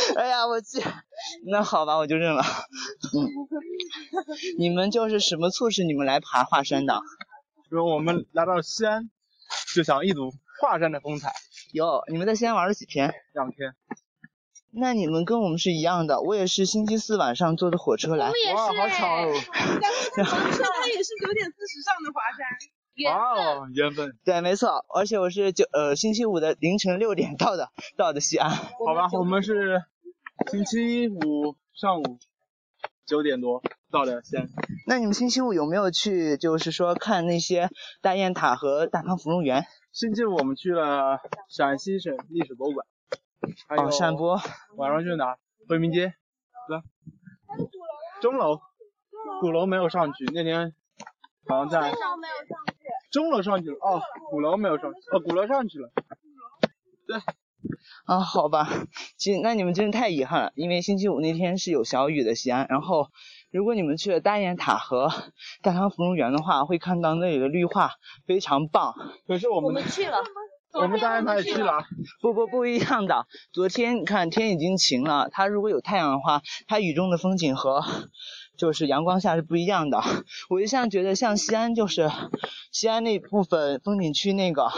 [0.16, 0.82] 哎呀，我去，
[1.50, 2.42] 那好吧，我就认了。
[2.42, 3.28] 嗯，
[4.58, 7.00] 你们就是什么促使你们来爬华山的？
[7.68, 9.10] 说我们来到西安，
[9.74, 11.32] 就想一睹华山的风采。
[11.72, 13.14] 哟，你们在西安玩了几天？
[13.32, 13.74] 两天。
[14.72, 18.30] 那你们跟我们是一样的，我也是星期四晚上坐的火车来。
[18.30, 18.54] 我也是。
[18.54, 19.32] 哇，好巧哦。
[19.54, 22.46] 他也是九点四十上的华山。
[23.06, 24.16] 哦，缘分。
[24.24, 28.50] 对，没错，而且我是九呃星期五的凌晨六点到的， 到的西安。
[28.50, 29.82] 好吧，我们是
[30.50, 32.18] 星期五上午
[33.06, 34.48] 九点多到的西安。
[34.86, 39.64] 那你们星期五有没有去，就是说看那些大雁塔和大唐芙蓉园？
[39.92, 42.86] 星期五我们去了陕西省历史博物馆。
[43.68, 44.40] 哦，山坡。
[44.76, 45.36] 晚上去哪？
[45.68, 46.14] 回民街。
[46.68, 46.82] 来。
[48.20, 48.60] 钟楼。
[49.40, 50.74] 鼓楼没有上去，那天
[51.46, 51.80] 好像在。
[51.80, 52.79] 钟楼没有上去。
[53.10, 55.90] 钟楼上去了，哦，鼓楼没有上去，哦，鼓楼上去了。
[57.06, 57.18] 对。
[58.06, 58.68] 啊，好吧，
[59.18, 63.08] 其实那你们真的太遗憾了，因为星期五那天是有小雨的西安，然后
[63.50, 65.10] 如果你们去了大雁塔和
[65.62, 67.92] 大唐芙蓉园的话，会看到那里的绿化
[68.26, 68.94] 非常棒。
[69.26, 70.16] 可是我们我们去了。
[70.72, 71.84] 我们大雁塔也去了。
[72.22, 77.82] 不不不一样的，昨天你看天已经晴了，它如果有太阳的话，它雨中的风景和
[78.60, 80.02] 就是阳光下是不一样的。
[80.50, 82.10] 我一向觉得像西安就是
[82.70, 84.70] 西安那部分风景区那个，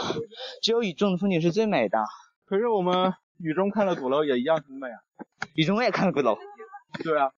[0.61, 1.99] 只有雨中的风景是最美的。
[2.45, 4.97] 可是我们雨中看了鼓楼也一样很美啊。
[5.53, 6.37] 雨中我也看了鼓楼。
[7.03, 7.31] 对啊。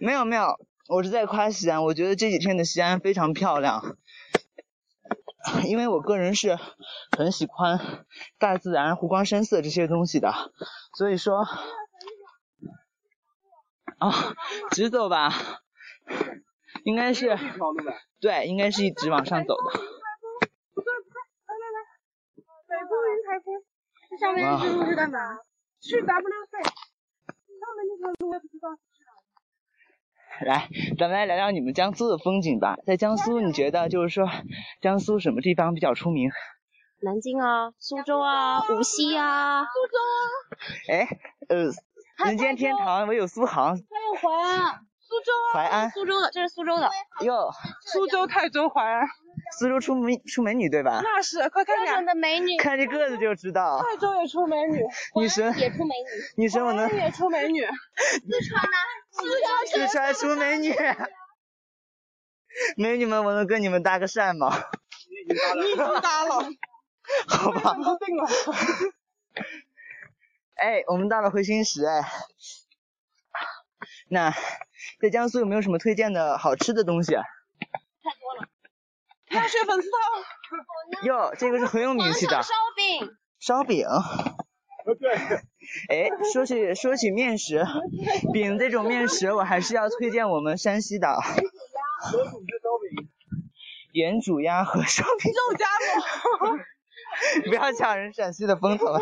[0.00, 0.54] 没有没有，
[0.88, 3.96] 我是在夸西安，我觉得这几天的西安非常漂亮。
[5.66, 6.58] 因为我个人是
[7.16, 8.06] 很喜欢
[8.38, 10.32] 大自然、湖光山色这些东西的，
[10.96, 11.44] 所以说
[13.98, 14.34] 啊，
[14.72, 15.30] 直走吧，
[16.84, 17.36] 应该是
[18.20, 19.80] 对，应该是一直往上走的。
[22.66, 23.62] 北风云台风，
[24.10, 25.38] 这上面这路是干嘛？
[25.80, 26.06] 去 W
[26.50, 28.76] 赛，上面那条路我也不知道。
[30.44, 32.76] 来，咱们来聊聊你们江苏的风景吧。
[32.84, 34.28] 在江苏，你觉得就是说，
[34.80, 36.30] 江苏什么地方比较出名？
[37.00, 39.62] 南京啊，苏州啊，无锡啊。
[39.62, 40.18] 苏州啊。
[40.88, 41.06] 哎，
[41.48, 41.70] 呃，
[42.18, 43.76] 人间天堂唯有苏杭。
[43.76, 44.80] 还有淮安。
[45.00, 45.54] 苏州啊。
[45.54, 45.90] 淮安。
[45.90, 46.90] 苏州的，这是苏州的。
[47.20, 47.50] 哟。
[47.92, 49.06] 苏州、泰州、淮安。
[49.58, 51.00] 苏州出美出美女对吧？
[51.02, 52.04] 那是，快看看。
[52.06, 52.56] 的美女。
[52.58, 53.82] 看这个子就知道。
[53.82, 54.80] 泰州也出美女。
[55.20, 55.52] 女神。
[55.58, 56.42] 也出美女。
[56.44, 56.90] 女神我能。
[56.94, 57.60] 也出美女。
[57.64, 58.68] 四川呢？
[59.66, 60.74] 四川出美女。
[62.76, 64.54] 美女们，我能跟你们搭个讪吗？
[65.26, 66.48] 你已经搭了。
[67.28, 67.76] 好吧。
[70.56, 72.02] 哎，我们到了回心石哎。
[74.08, 74.32] 那
[75.00, 77.14] 在江苏有没有什么推荐的好吃的东西？
[77.14, 77.20] 太
[78.20, 78.48] 多了。
[79.30, 81.04] 鸭血粉丝汤。
[81.04, 82.42] 哟，这个是很有名气的。
[82.42, 83.16] 烧饼。
[83.40, 83.86] 烧饼。
[85.00, 85.14] 对。
[85.88, 87.64] 哎，说起说起面食，
[88.32, 91.18] 饼这种面食，我还是要推荐我们山西的。
[93.92, 95.32] 盐煮鸭和烧饼。
[95.32, 95.66] 肉夹
[96.38, 96.58] 馍。
[97.48, 99.00] 不要抢人陕西的风头了。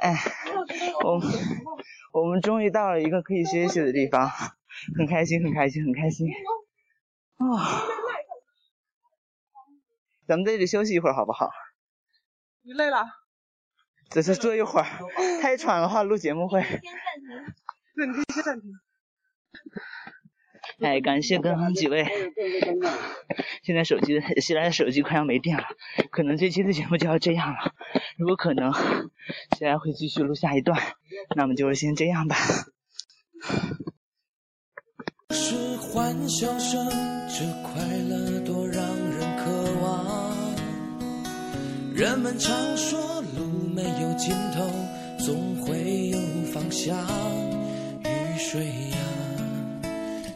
[0.00, 0.16] 哎，
[1.04, 1.28] 我们
[2.12, 4.28] 我们终于到了一个可以歇息的地方，
[4.96, 6.26] 很开心，很开心，很开心。
[7.36, 7.82] 啊。
[10.26, 11.50] 咱们在这里休息一会儿好不好？
[12.62, 13.04] 你累了？
[14.10, 14.86] 只是坐一会儿，
[15.40, 16.62] 太喘的话录节目会。
[16.62, 16.90] 先暂
[17.20, 17.54] 停。
[17.96, 18.70] 对，你可以先暂停。
[20.80, 22.06] 哎，感谢刚刚几位。
[23.62, 25.64] 现在手机，西来的手机快要没电了，
[26.10, 27.74] 可能这期的节目就要这样了。
[28.16, 28.72] 如果可能，
[29.56, 30.78] 西来会继续录下一段，
[31.36, 32.36] 那么就是先这样吧。
[35.30, 36.86] 是欢笑声，
[37.28, 39.50] 这快乐多让人渴
[39.82, 40.34] 望。
[41.94, 42.98] 人们常说
[43.36, 44.66] 路没有尽头，
[45.24, 46.18] 总会有
[46.52, 46.96] 方向。
[48.02, 48.98] 雨水呀，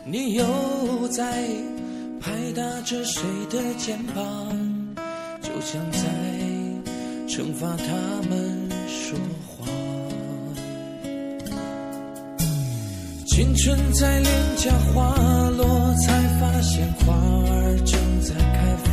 [0.07, 0.45] 你又
[1.09, 1.25] 在
[2.21, 4.95] 拍打着谁的肩膀？
[5.41, 5.99] 就像在
[7.27, 7.87] 惩罚他
[8.29, 9.67] 们说谎。
[13.29, 15.17] 青春在脸颊滑
[15.57, 18.77] 落，才发现花儿正在开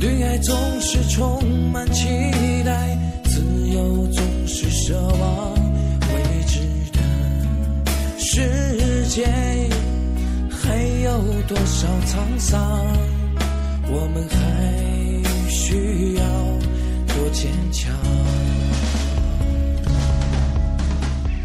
[0.00, 2.08] 对爱总是充满期
[2.64, 2.98] 待。
[3.22, 5.54] 自由总是奢望
[6.12, 6.58] 未知
[6.90, 6.98] 的
[8.18, 8.40] 是
[9.10, 9.26] 界，
[10.48, 12.86] 还有多少沧桑，
[13.88, 16.22] 我们还需要
[17.08, 17.92] 多坚强。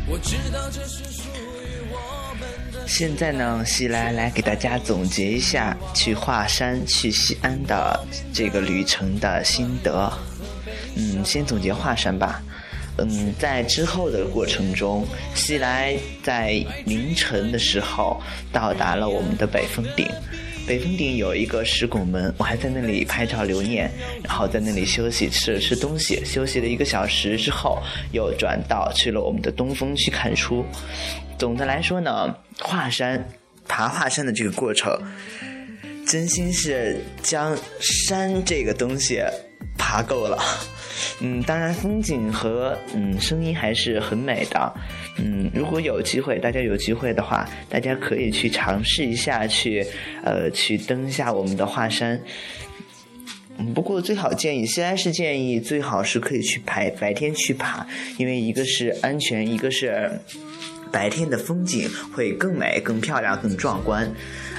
[0.08, 2.88] 我知道这是属于我们的。
[2.88, 8.00] 现在呢，西来来给大家总结一下去华山、去西安的
[8.32, 10.14] 这个旅程的心得。
[10.96, 12.44] 嗯，先总结华山吧。
[12.98, 18.22] 嗯，在之后的过程中，西来在凌晨的时候
[18.52, 20.08] 到达了我们的北峰顶。
[20.68, 23.92] 北峰顶有一个石拱门，我还在那里拍照留念，
[24.24, 27.80] 然后在那里休息，吃了吃东西，休息了一个小时之后，
[28.14, 30.66] 又转道去了我们的东峰去看书。
[31.38, 33.30] 总的来说呢，华山
[33.68, 34.92] 爬华山的这个过程，
[36.08, 39.22] 真心是将山这个东西
[39.86, 40.38] 爬够了。
[41.22, 44.74] 嗯，当然风景和嗯声音还是很美的。
[45.18, 49.86] 嗯，如果有机会，大家有机会的话，大家可以去尝试一下，去
[50.24, 52.20] 呃去登一下我们的华山。
[53.58, 57.86] 嗯，不过最好建议，西安是建议最好是可以去白白天去爬，
[58.18, 60.20] 因为一个是安全，一个是
[60.92, 64.12] 白天的风景会更美、更漂亮、更壮观。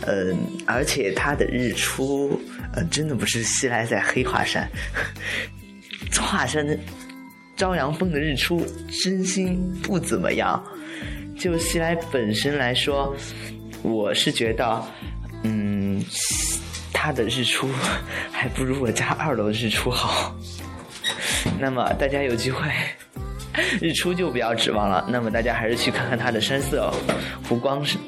[0.07, 2.41] 嗯，而且它的日出，
[2.73, 4.69] 呃，真的不是西来在黑华山，
[6.21, 6.79] 华山的
[7.57, 8.65] 朝阳峰的日出
[9.03, 10.63] 真心不怎么样。
[11.39, 13.15] 就西来本身来说，
[13.83, 14.85] 我是觉得，
[15.43, 16.03] 嗯，
[16.93, 17.69] 它的日出
[18.33, 20.35] 还不如我家二楼的日出好。
[21.59, 22.69] 那么大家有机会，
[23.81, 25.07] 日出就不要指望了。
[25.11, 26.91] 那么大家还是去看看它的山色、
[27.47, 27.99] 湖光是，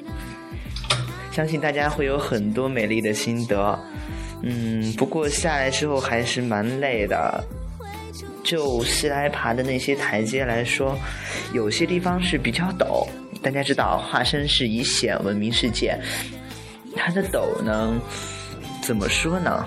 [1.31, 3.79] 相信大家会有很多美丽的心得。
[4.43, 7.45] 嗯，不过下来之后还是蛮累的。
[8.45, 10.99] 就西来爬的那些台阶来说，
[11.53, 13.07] 有些地方是比较陡。
[13.43, 15.99] 大家知道，华山是以险闻名世界，
[16.97, 18.01] 它的陡呢，
[18.83, 19.67] 怎么说呢？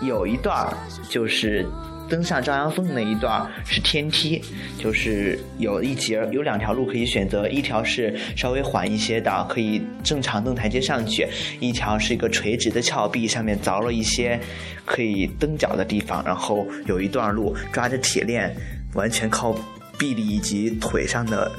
[0.00, 0.76] 有一段儿
[1.08, 1.64] 就是
[2.08, 4.42] 登上朝阳峰的那一段是天梯，
[4.78, 11.26] 就是有一节有两条路可以选择，一条是稍微缓一些的，可以正常登台阶上去；
[11.60, 14.38] 一条是一个垂直的峭壁，上面凿了一些
[14.84, 18.54] 可以蹬脚的地方，然后有一段路抓着铁链，
[18.94, 19.56] 完全靠
[19.98, 21.50] 臂力以及腿上的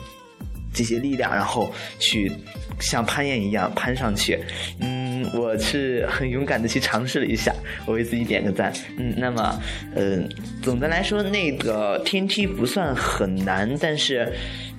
[0.76, 2.32] 这些力量，然后去
[2.80, 4.38] 像攀岩一样攀上去。
[4.80, 7.52] 嗯，我是很勇敢的去尝试了一下，
[7.88, 8.72] 我为自己点个赞。
[8.98, 9.60] 嗯，那么，
[9.96, 10.30] 嗯、
[10.62, 14.32] 总的来说，那个天梯不算很难，但是，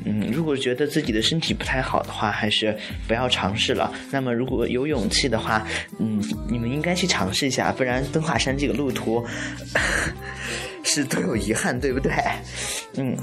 [0.04, 2.76] 嗯，如果觉得自己的身体不太好的话，还是
[3.08, 3.90] 不要尝试了。
[4.10, 5.66] 那么，如果有勇气的话，
[5.98, 9.26] 嗯，你们应该去尝试一下，不然登华山这个路途
[10.84, 12.12] 是都有遗憾，对不对？
[12.98, 13.16] 嗯，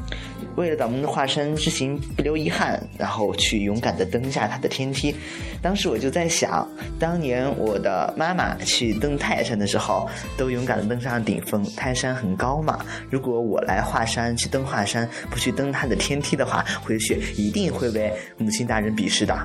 [0.56, 5.16] 为了咱们的华山之行不留遗憾，然后去勇敢的登下它的天梯。
[5.62, 6.68] 当时我就在想，
[7.00, 10.08] 当年我的妈妈去登泰山的时候，
[10.38, 11.66] 都勇敢的登上顶峰。
[11.76, 19.36] 泰山很高嘛，如果我来华山去登华山，不去登它的天梯的话，回去一定会被母亲大人鄙视的。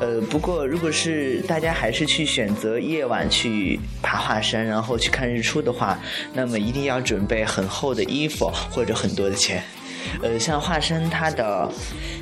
[0.00, 6.00] 呃，不过如果是大家还是去选择夜晚去爬华山，然后去看日出的话，
[6.32, 9.62] 那么一定要准备很厚的衣服或者很多的钱。
[10.22, 11.70] 呃，像华山它的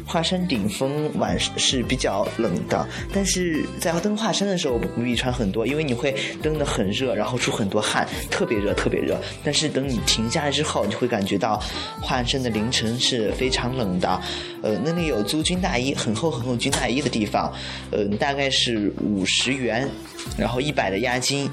[0.06, 9.18] 华山顶峰晚是比较冷的，但是在登华山的时候不必穿很多，因为你会登得很热，然后出很多汗，特别热，特别热。
[9.44, 11.62] 但是等你停下来之后，你会感觉到
[12.00, 14.20] 华山的凌晨是非常冷的。
[14.62, 17.52] 呃，那里有租军大衣，很厚很厚军大衣的地方，
[17.90, 19.88] 呃，大概是五十元，
[20.36, 21.48] 然后一百的押金。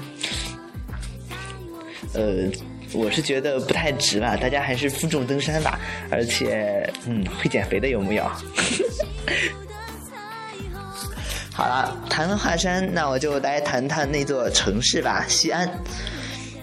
[2.14, 2.50] 呃，
[2.92, 5.78] 我是觉得不太值了，大家还是负重登山吧。
[6.10, 8.24] 而且，嗯，会减肥的有木有？
[11.52, 15.66] 好了，谈了华山，那我就来谈谈那座城市吧，西安。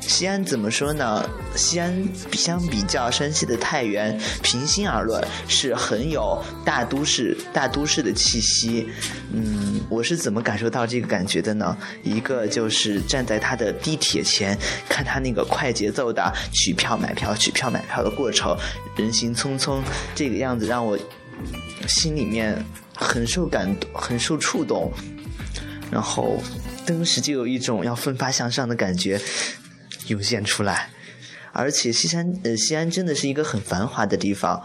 [0.08, 1.28] 西安怎么说呢？
[1.56, 8.88] 西安相比较山西的太原，平心而论是很有大都市大都市的气息。
[9.32, 11.76] 嗯，我是怎么感受到这个感觉的呢？
[12.04, 18.56] 一个就是站在它的地铁前，看它那个快节奏的取票买票、取票买票的过程，
[18.96, 19.82] 人行匆匆，
[20.14, 20.98] 这个样子让我
[21.88, 24.92] 心里面很受感动，很受触动。
[25.90, 26.42] 然后
[26.86, 29.20] 当时就有一种要奋发向上的感觉
[30.08, 30.90] 涌现出来，
[31.52, 34.64] 而且西山呃西安真的是一个很繁华的地方，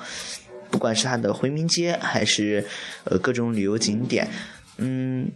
[0.70, 2.66] 不管是它的回民街还是
[3.04, 4.28] 呃各种旅游景点，
[4.76, 5.30] 嗯，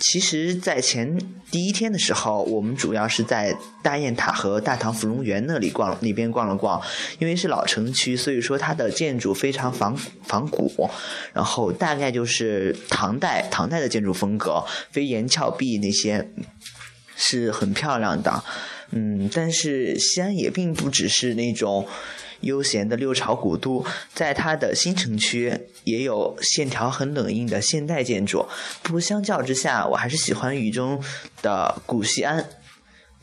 [0.00, 1.18] 其实，在前
[1.50, 6.80] 第一天的时候，我们主要是在大雁塔和大唐芙蓉园那里逛，那边逛了逛。
[7.18, 10.88] 因为是老城区，所以说它的建筑非常仿仿古，
[11.32, 16.30] 然后大概就是唐代唐代的建筑风格，飞檐峭壁那些
[17.16, 18.44] 是很漂亮的。
[18.90, 21.86] 嗯，但是西安也并不只是那种。
[22.42, 23.84] 悠闲的六朝古都，
[24.14, 28.46] 在它的新城区也有线条很冷硬的现代建筑。
[28.80, 31.02] 不过相较之下，我还是喜欢雨中
[31.42, 32.48] 的古西安，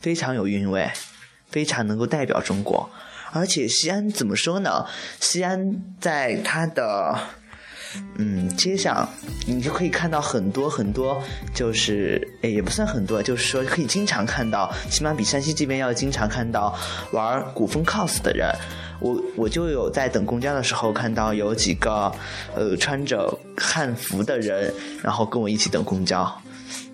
[0.00, 0.90] 非常有韵味，
[1.48, 2.90] 非常能够代表中国。
[3.32, 4.84] 而且西安怎么说呢？
[5.18, 7.18] 西安在它的
[8.18, 9.08] 嗯街上，
[9.46, 11.22] 你就可以看到很多很多，
[11.54, 16.74] 就是诶也不算很多，就是说可以经常看到，起码比山西这边要经常看到
[17.12, 18.48] 玩古风 cos 的人。
[18.98, 22.10] 我我就有在等公交的时候看到有几个，
[22.54, 24.72] 呃，穿着汉服的人，
[25.02, 26.26] 然后跟我一起等公交。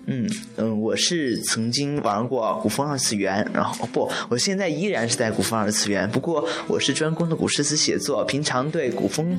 [0.05, 9.37] 嗯嗯，我是曾经玩过古风二次元，然后不，我现在依然是在古风二次元，不过我是专攻的古诗词写作，平常对古风，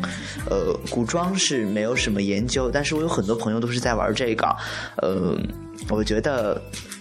[0.48, 4.46] 呃，古装是没有什么研究，但是我有很多朋友都是在玩这个，
[4.96, 5.36] 呃，
[5.90, 6.60] 我觉得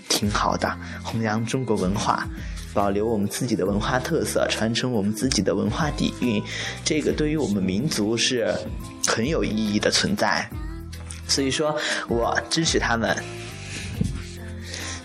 [0.09, 2.28] 挺好的，弘扬中国文化。
[2.74, 6.41] 保留我们自己的文化特色，传承我们自己的文化底蕴，
[6.84, 8.51] 这个对于我们民族是
[9.05, 10.49] 很有意义的存在。
[11.28, 11.78] 所以说
[12.09, 13.16] 我支持他们。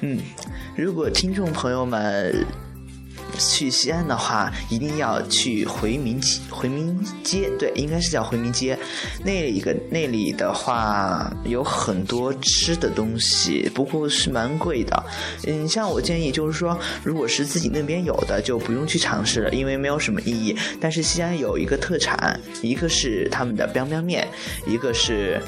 [0.00, 0.18] 嗯，
[0.76, 2.46] 如果听众朋友们。
[3.38, 8.76] 去西安的话，一定要去回民街回民街，对，应该是叫回民街。
[9.22, 15.04] 那里个那里的话，有很多吃的东西，不过是蛮贵的。
[15.46, 20.56] 嗯，像我建议就是说，如果是自己那边有的，就不用去尝试了，因为没有什么意义。
[20.80, 24.26] 但是西安有一个特产，一个是他们的 biang biang 面，
[24.66, 25.40] 一个是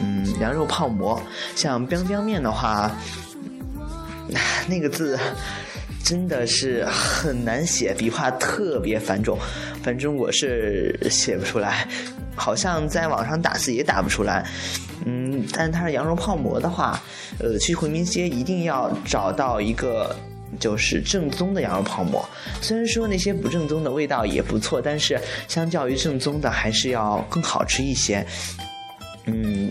[0.00, 1.22] 嗯羊肉泡馍。
[1.54, 2.90] 像 biang biang 面的话，
[4.68, 5.18] 那个字。
[6.04, 9.38] 真的是很难写，笔画特别繁重，
[9.82, 11.86] 反正我是写不出来，
[12.34, 14.46] 好像在网上打字也打不出来。
[15.04, 16.98] 嗯，但它是羊肉泡馍的话，
[17.38, 20.16] 呃，去回民街一定要找到一个
[20.58, 22.26] 就是正宗的羊肉泡馍。
[22.62, 28.24] 虽然说那些不正宗的味道也不错，但是相较于正宗的还是要更好吃一些。
[29.26, 29.70] 嗯，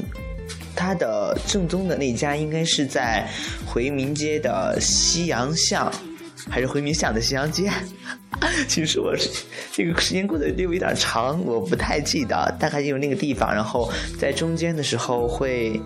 [0.77, 3.27] 它的正宗的那家应该是在
[3.65, 5.91] 回民街的西洋巷。
[6.49, 7.69] 还是回民巷的西洋街，
[8.69, 9.29] 其实我是
[9.73, 13.53] 这个时间过得略微有点长，我不太记得，大概就是那个地方。
[13.53, 15.77] 然后在中间的时候会，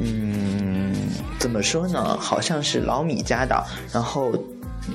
[0.00, 0.92] 嗯，
[1.38, 2.18] 怎么说呢？
[2.18, 3.64] 好像是老米家的。
[3.92, 4.32] 然后，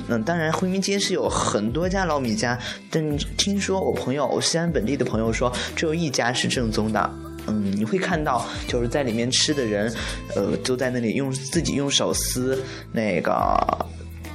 [0.10, 7.10] 嗯，当然回民街是有很多家老米家，但听说我朋友我西安本地的朋友说，只有一家是正宗的。
[7.48, 9.94] 嗯，你会看到就是在里面吃的人，
[10.36, 12.62] 呃，都在那里用自己用手撕
[12.92, 13.58] 那个。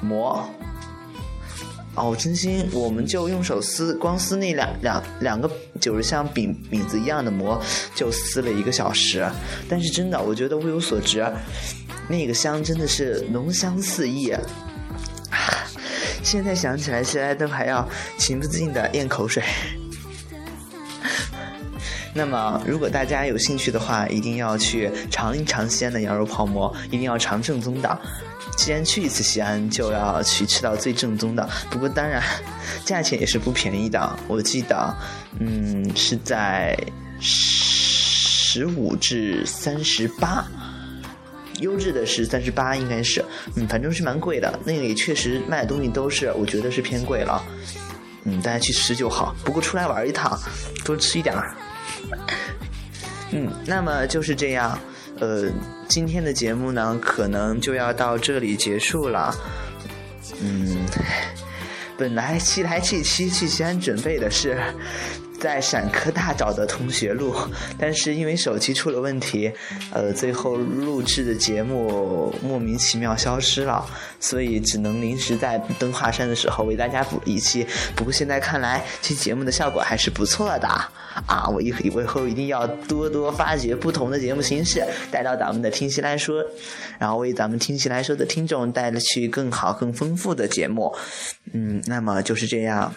[0.03, 0.47] 馍
[1.95, 5.51] 哦，真心，我们就用手撕，光撕那两两两个，
[5.81, 7.59] 就是像饼饼子一样的馍，
[7.95, 9.27] 就撕了一个小时。
[9.71, 11.27] 但是真的，我觉得物有所值，
[12.09, 14.31] 那个香真的是浓香四溢。
[16.23, 17.89] 现在想起来，现在都还要
[18.19, 19.43] 情不自禁的咽口水。
[22.17, 28.01] 那么，如果大家有兴趣的话，一定要去尝一尝西安的羊肉泡馍，一定要尝正宗的。
[28.57, 31.47] 既然去一次西安，就要去吃到最正宗的。
[31.71, 32.23] 不过当然，
[32.87, 34.19] 价钱也是不便宜的。
[34.29, 34.97] 我记得，
[35.41, 36.75] 嗯，是在
[37.21, 40.43] 十五至三十八，
[41.61, 43.23] 优质的是三十八，应该是，
[43.57, 44.59] 嗯，反正是蛮贵的。
[44.65, 47.45] 那里确实卖的东西都是，我觉得是偏贵了。
[48.25, 49.37] 嗯，大家去吃就好。
[49.45, 50.37] 不过出来玩一趟，
[50.83, 51.55] 多吃一点儿。
[53.33, 54.79] 嗯，那么就是这样。
[55.19, 55.51] 呃，
[55.89, 59.35] 今天的节目呢，可能就要到这里结束了。
[60.41, 60.77] 嗯，
[61.97, 64.59] 本来七来气七去西安准备的是。
[65.41, 67.35] 在陕科大找的同学录，
[67.79, 69.53] 但是因为手机出了问题，
[69.93, 73.85] 呃，最后录制的节目莫名其妙消失了，
[74.19, 77.67] 所以只能临时在登华山的时候为大家补一期。
[77.95, 80.69] 不过现在看来，这节目的效果还是不错的
[81.27, 81.49] 啊！
[81.49, 86.45] 我以以后一定要多多发掘不同的节目形式，带到咱们的听戏来说，
[86.99, 90.95] 然后为咱们听戏来说的听众带去更好、更丰富的节目。
[91.53, 92.95] 嗯，那么就是这样。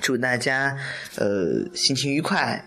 [0.00, 0.76] 祝大家，
[1.16, 2.64] 呃，心情愉快。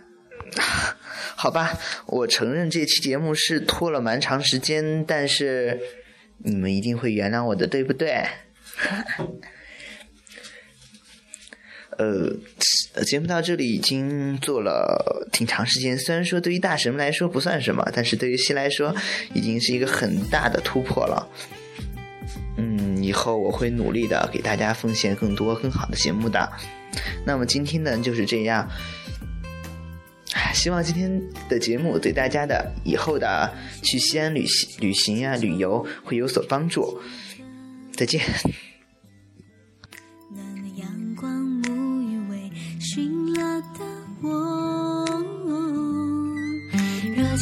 [1.36, 1.78] 好吧，
[2.08, 5.80] 我承认这期节目是拖了蛮长时间，但是
[6.40, 8.24] 你们一定会原谅我的，对不对？
[11.98, 18.94] 呃，节目到这里已经做了挺长时间，虽然说对于大神们来说不算什么，但是对于西来说
[19.34, 21.28] 已经是一个很大的突破了。
[22.58, 26.52] 嗯，以后我会努力的给大家奉献更多更好的节目的。
[27.26, 28.68] 那么今天呢就是这样，
[30.54, 37.00] 希望今天的节目对大家的以后的去西安旅行、旅行呀、旅游会有所帮助。
[37.96, 38.22] 再见。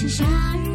[0.07, 0.25] 夏
[0.57, 0.68] 日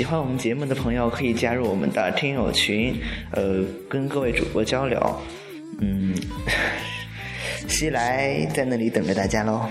[0.00, 2.96] 喜欢我们节目的朋友可以加入我们的听友群，
[3.32, 4.98] 呃，跟各位主播交流。
[5.78, 6.14] 嗯，
[7.68, 9.68] 西来在那里等着大家喽。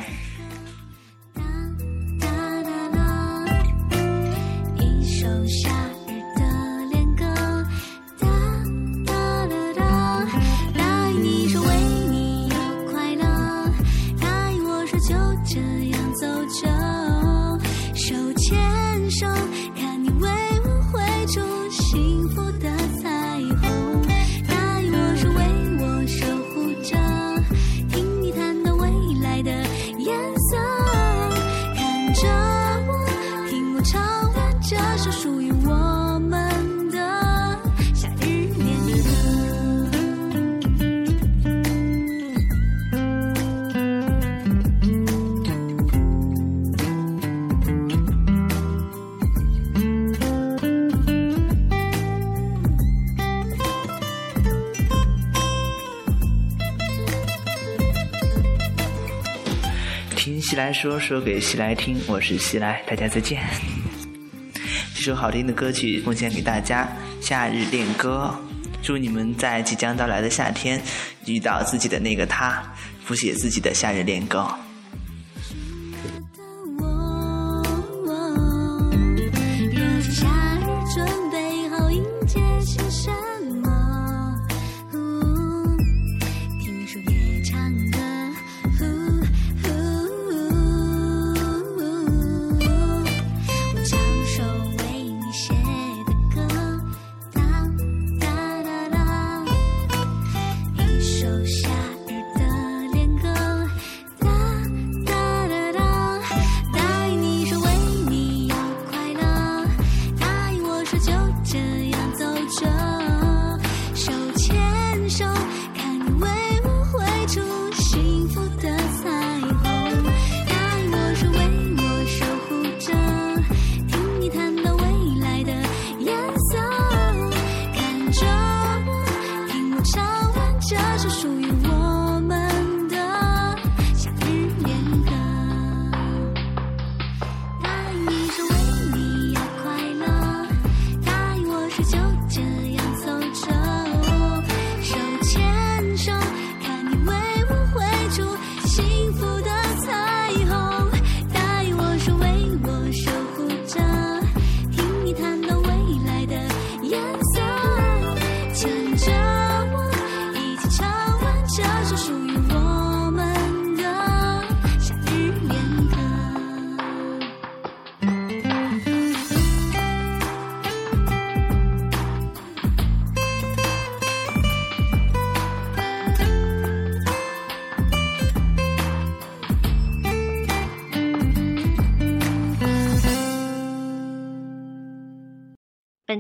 [60.70, 63.42] 来说，说给西来听，我是西来，大家再见。
[64.94, 66.88] 这首好听的歌曲奉献给大家，
[67.26, 68.32] 《夏日恋歌》。
[68.84, 70.80] 祝你们在即将到来的夏天
[71.26, 72.62] 遇到自己的那个他，
[73.08, 74.48] 谱写自己的夏日恋歌。